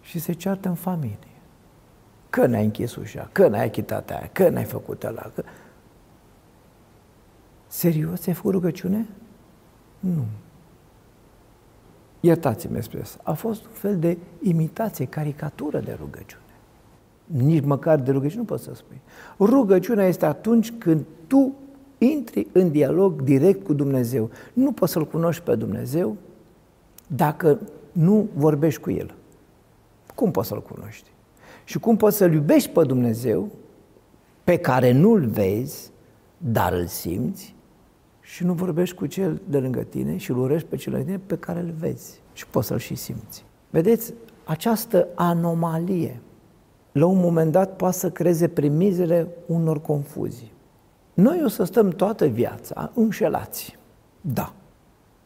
și 0.00 0.18
se 0.18 0.32
ceartă 0.32 0.68
în 0.68 0.74
familie. 0.74 1.18
Că 2.30 2.46
n-ai 2.46 2.64
închis 2.64 2.94
ușa, 2.94 3.28
că 3.32 3.48
n-ai 3.48 3.64
achitat 3.64 4.10
aia, 4.10 4.28
că 4.32 4.48
n-ai 4.48 4.64
făcut 4.64 5.02
ăla. 5.02 5.30
Că... 5.34 5.42
Serios, 7.66 8.26
ai 8.26 8.32
făcut 8.32 8.52
rugăciune? 8.52 9.06
Nu. 10.00 10.24
Iertați-mi 12.20 12.82
spres. 12.82 13.18
A 13.22 13.32
fost 13.32 13.64
un 13.64 13.70
fel 13.70 13.98
de 13.98 14.18
imitație, 14.42 15.04
caricatură 15.04 15.80
de 15.80 15.96
rugăciune. 16.00 16.42
Nici 17.24 17.64
măcar 17.64 17.98
de 17.98 18.10
rugăciune 18.10 18.40
nu 18.40 18.46
poți 18.46 18.64
să 18.64 18.74
spui. 18.74 19.00
Rugăciunea 19.38 20.06
este 20.06 20.26
atunci 20.26 20.72
când 20.78 21.04
tu 21.26 21.54
intri 21.98 22.46
în 22.52 22.70
dialog 22.70 23.22
direct 23.22 23.64
cu 23.64 23.72
Dumnezeu. 23.72 24.30
Nu 24.52 24.72
poți 24.72 24.92
să-L 24.92 25.06
cunoști 25.06 25.42
pe 25.42 25.54
Dumnezeu 25.54 26.16
dacă 27.06 27.60
nu 27.92 28.28
vorbești 28.34 28.80
cu 28.80 28.90
El. 28.90 29.14
Cum 30.14 30.30
poți 30.30 30.48
să-L 30.48 30.62
cunoști? 30.62 31.10
Și 31.64 31.78
cum 31.78 31.96
poți 31.96 32.16
să-L 32.16 32.32
iubești 32.32 32.70
pe 32.70 32.84
Dumnezeu 32.84 33.48
pe 34.44 34.56
care 34.56 34.92
nu-L 34.92 35.26
vezi, 35.26 35.90
dar 36.38 36.72
îl 36.72 36.86
simți 36.86 37.54
și 38.20 38.44
nu 38.44 38.52
vorbești 38.52 38.96
cu 38.96 39.06
cel 39.06 39.40
de 39.48 39.58
lângă 39.58 39.82
tine 39.82 40.16
și 40.16 40.30
îl 40.30 40.38
urești 40.38 40.68
pe 40.68 40.76
cel 40.76 40.92
de 40.92 40.98
lângă 40.98 41.12
tine 41.12 41.24
pe 41.26 41.36
care 41.36 41.60
îl 41.60 41.74
vezi 41.78 42.20
și 42.32 42.46
poți 42.46 42.66
să-l 42.66 42.78
și 42.78 42.94
simți. 42.94 43.44
Vedeți, 43.70 44.14
această 44.44 45.08
anomalie 45.14 46.20
la 46.92 47.06
un 47.06 47.20
moment 47.20 47.52
dat 47.52 47.76
poate 47.76 47.96
să 47.96 48.10
creeze 48.10 48.48
primizele 48.48 49.28
unor 49.46 49.80
confuzii. 49.80 50.52
Noi 51.14 51.42
o 51.44 51.48
să 51.48 51.64
stăm 51.64 51.90
toată 51.90 52.26
viața 52.26 52.90
înșelați. 52.94 53.78
Da. 54.20 54.52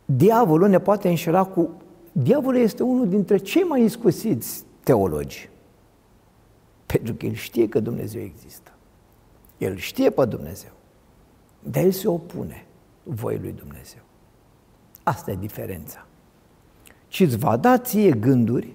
Diavolul 0.05 0.69
ne 0.69 0.81
poate 0.81 1.09
înșela 1.09 1.45
cu... 1.45 1.71
Diavolul 2.13 2.61
este 2.61 2.83
unul 2.83 3.09
dintre 3.09 3.37
cei 3.37 3.63
mai 3.63 3.83
iscusiți 3.85 4.65
teologi. 4.83 5.51
Pentru 6.87 7.15
că 7.15 7.27
el 7.27 7.35
știe 7.35 7.69
că 7.69 7.81
Dumnezeu 7.81 8.23
există. 8.23 8.71
El 9.59 9.77
știe 9.77 10.11
pe 10.11 10.25
Dumnezeu. 10.25 10.71
Dar 11.63 11.83
el 11.83 11.91
se 11.91 12.09
opune 12.09 12.67
voii 13.03 13.39
lui 13.39 13.53
Dumnezeu. 13.53 14.01
Asta 15.03 15.31
e 15.31 15.37
diferența. 15.37 16.07
Și 17.09 17.23
îți 17.23 17.37
va 17.37 17.57
da 17.57 17.79
ție 17.79 18.11
gânduri 18.11 18.75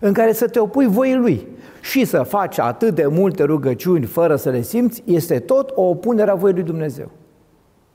în 0.00 0.12
care 0.12 0.32
să 0.32 0.48
te 0.48 0.58
opui 0.58 0.86
voii 0.86 1.16
lui 1.16 1.46
și 1.80 2.04
să 2.04 2.22
faci 2.22 2.58
atât 2.58 2.94
de 2.94 3.06
multe 3.06 3.42
rugăciuni 3.42 4.04
fără 4.04 4.36
să 4.36 4.50
le 4.50 4.62
simți, 4.62 5.02
este 5.06 5.38
tot 5.38 5.72
o 5.74 5.82
opunere 5.82 6.30
a 6.30 6.34
voii 6.34 6.54
lui 6.54 6.62
Dumnezeu. 6.62 7.10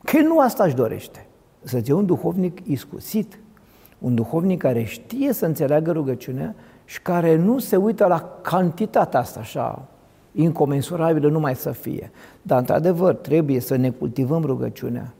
Că 0.03 0.21
nu 0.21 0.39
asta 0.39 0.63
își 0.63 0.75
dorește. 0.75 1.27
Să 1.63 1.79
fie 1.79 1.93
un 1.93 2.05
duhovnic 2.05 2.67
iscusit, 2.67 3.39
Un 3.99 4.15
duhovnic 4.15 4.59
care 4.59 4.83
știe 4.83 5.33
să 5.33 5.45
înțeleagă 5.45 5.91
rugăciunea 5.91 6.55
și 6.85 7.01
care 7.01 7.35
nu 7.35 7.59
se 7.59 7.75
uită 7.75 8.05
la 8.05 8.39
cantitatea 8.41 9.19
asta 9.19 9.39
așa 9.39 9.87
incomensurabilă 10.31 11.29
numai 11.29 11.55
să 11.55 11.71
fie. 11.71 12.11
Dar, 12.41 12.59
într-adevăr, 12.59 13.15
trebuie 13.15 13.59
să 13.59 13.75
ne 13.75 13.89
cultivăm 13.89 14.43
rugăciunea. 14.43 15.13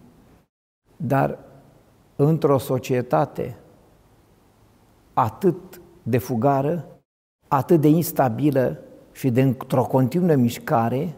Dar 0.98 1.39
într-o 2.15 2.58
societate 2.58 3.58
atât 5.13 5.82
de 6.08 6.18
fugară, 6.18 6.88
atât 7.48 7.82
de 7.82 7.88
instabilă 7.88 8.80
și 9.12 9.30
de 9.30 9.41
într-o 9.41 9.84
continuă 9.84 10.36
mișcare, 10.36 11.15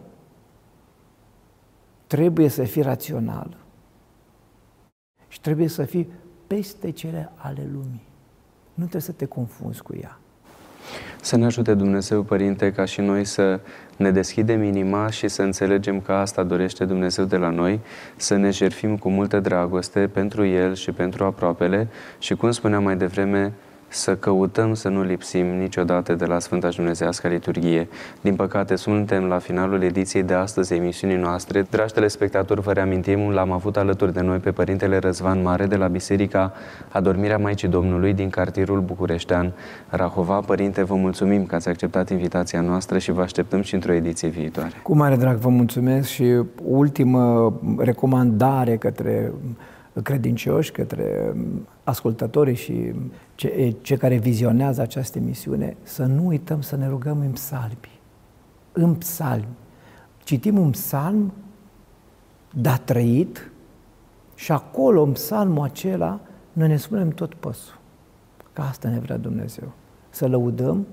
trebuie 2.06 2.48
să 2.48 2.64
fii 2.64 2.82
rațional. 2.82 3.56
Și 5.28 5.40
trebuie 5.40 5.68
să 5.68 5.84
fii 5.84 6.10
peste 6.46 6.90
cele 6.90 7.30
ale 7.36 7.68
lumii. 7.72 8.06
Nu 8.74 8.82
trebuie 8.82 9.02
să 9.02 9.12
te 9.12 9.24
confunzi 9.24 9.82
cu 9.82 9.94
ea. 10.00 10.18
Să 11.20 11.36
ne 11.36 11.44
ajute 11.44 11.74
Dumnezeu, 11.74 12.22
Părinte, 12.22 12.72
ca 12.72 12.84
și 12.84 13.00
noi 13.00 13.24
să 13.24 13.60
ne 13.96 14.10
deschidem 14.10 14.62
inima 14.62 15.10
și 15.10 15.28
să 15.28 15.42
înțelegem 15.42 16.00
că 16.00 16.12
asta 16.12 16.42
dorește 16.42 16.84
Dumnezeu 16.84 17.24
de 17.24 17.36
la 17.36 17.50
noi, 17.50 17.80
să 18.16 18.36
ne 18.36 18.50
jerfim 18.50 18.96
cu 18.96 19.08
multă 19.08 19.40
dragoste 19.40 20.08
pentru 20.08 20.44
El 20.44 20.74
și 20.74 20.92
pentru 20.92 21.24
aproapele 21.24 21.88
și, 22.18 22.34
cum 22.34 22.50
spuneam 22.50 22.82
mai 22.82 22.96
devreme, 22.96 23.52
să 23.88 24.16
căutăm 24.16 24.74
să 24.74 24.88
nu 24.88 25.02
lipsim 25.02 25.46
niciodată 25.46 26.14
de 26.14 26.24
la 26.24 26.38
Sfânta 26.38 26.70
și 26.70 26.76
Dumnezească 26.76 27.28
Liturghie. 27.28 27.88
Din 28.20 28.34
păcate, 28.34 28.76
suntem 28.76 29.24
la 29.24 29.38
finalul 29.38 29.82
ediției 29.82 30.22
de 30.22 30.34
astăzi 30.34 30.74
emisiunii 30.74 31.16
noastre. 31.16 31.66
Dragi 31.70 31.92
telespectatori, 31.94 32.60
vă 32.60 32.72
reamintim, 32.72 33.30
l-am 33.30 33.52
avut 33.52 33.76
alături 33.76 34.12
de 34.12 34.20
noi 34.20 34.38
pe 34.38 34.50
Părintele 34.50 34.98
Răzvan 34.98 35.42
Mare 35.42 35.66
de 35.66 35.76
la 35.76 35.86
Biserica 35.86 36.52
Adormirea 36.88 37.38
Maicii 37.38 37.68
Domnului 37.68 38.12
din 38.14 38.30
cartierul 38.30 38.80
bucureștean 38.80 39.52
Rahova. 39.88 40.40
Părinte, 40.40 40.82
vă 40.82 40.94
mulțumim 40.94 41.46
că 41.46 41.54
ați 41.54 41.68
acceptat 41.68 42.10
invitația 42.10 42.60
noastră 42.60 42.98
și 42.98 43.12
vă 43.12 43.20
așteptăm 43.20 43.62
și 43.62 43.74
într-o 43.74 43.92
ediție 43.92 44.28
viitoare. 44.28 44.72
Cu 44.82 44.96
mare 44.96 45.16
drag 45.16 45.36
vă 45.36 45.48
mulțumesc 45.48 46.08
și 46.08 46.42
ultimă 46.62 47.52
recomandare 47.78 48.76
către 48.76 49.32
credincioși, 50.02 50.72
către 50.72 51.34
ascultătorii 51.88 52.54
și 52.54 52.92
cei 53.34 53.76
ce 53.80 53.96
care 53.96 54.16
vizionează 54.16 54.80
această 54.80 55.18
emisiune, 55.18 55.76
să 55.82 56.04
nu 56.04 56.26
uităm 56.26 56.60
să 56.60 56.76
ne 56.76 56.88
rugăm 56.88 57.20
în 57.20 57.30
psalmi. 57.30 58.00
În 58.72 58.94
psalmi. 58.94 59.48
Citim 60.24 60.58
un 60.58 60.70
psalm, 60.70 61.32
da 62.54 62.76
trăit, 62.76 63.50
și 64.34 64.52
acolo, 64.52 65.02
în 65.02 65.12
psalmul 65.12 65.64
acela, 65.64 66.20
noi 66.52 66.68
ne 66.68 66.76
spunem 66.76 67.08
tot 67.08 67.34
păsul. 67.34 67.78
Că 68.52 68.60
asta 68.60 68.88
ne 68.88 68.98
vrea 68.98 69.16
Dumnezeu. 69.16 69.72
Să 70.10 70.26
lăudăm, 70.26 70.86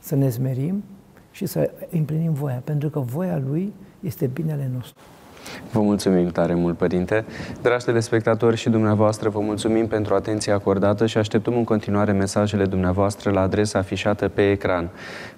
să 0.00 0.14
ne 0.14 0.28
zmerim 0.28 0.82
și 1.30 1.46
să 1.46 1.70
împlinim 1.90 2.32
voia, 2.32 2.60
pentru 2.64 2.88
că 2.88 2.98
voia 2.98 3.38
Lui 3.38 3.72
este 4.00 4.26
binele 4.26 4.70
nostru. 4.74 5.02
Vă 5.72 5.80
mulțumim 5.80 6.28
tare 6.28 6.54
mult, 6.54 6.76
Părinte. 6.76 7.24
Dragi 7.62 7.84
telespectatori 7.84 8.56
și 8.56 8.70
dumneavoastră, 8.70 9.28
vă 9.28 9.40
mulțumim 9.40 9.86
pentru 9.86 10.14
atenția 10.14 10.54
acordată 10.54 11.06
și 11.06 11.18
așteptăm 11.18 11.56
în 11.56 11.64
continuare 11.64 12.12
mesajele 12.12 12.64
dumneavoastră 12.64 13.30
la 13.30 13.40
adresa 13.40 13.78
afișată 13.78 14.28
pe 14.28 14.50
ecran. 14.50 14.90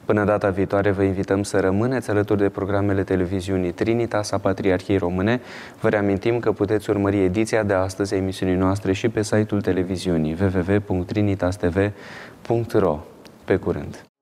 Până 0.05 0.25
data 0.25 0.49
viitoare, 0.49 0.91
vă 0.91 1.03
invităm 1.03 1.43
să 1.43 1.61
rămâneți 1.61 2.11
alături 2.11 2.41
de 2.41 2.49
programele 2.49 3.03
televiziunii 3.03 3.73
Trinitas 3.73 4.31
a 4.31 4.39
Patriarhiei 4.39 4.99
Române. 4.99 5.41
Vă 5.81 5.89
reamintim 5.89 6.39
că 6.39 6.53
puteți 6.53 6.91
urmări 6.91 7.25
ediția 7.25 7.63
de 7.63 7.73
astăzi 7.73 8.15
a 8.15 8.17
emisiunii 8.17 8.55
noastre 8.55 8.93
și 8.93 9.09
pe 9.09 9.23
site-ul 9.23 9.61
televiziunii 9.61 10.37
www.trinitastv.ro. 10.41 12.99
Pe 13.45 13.57
curând! 13.57 14.14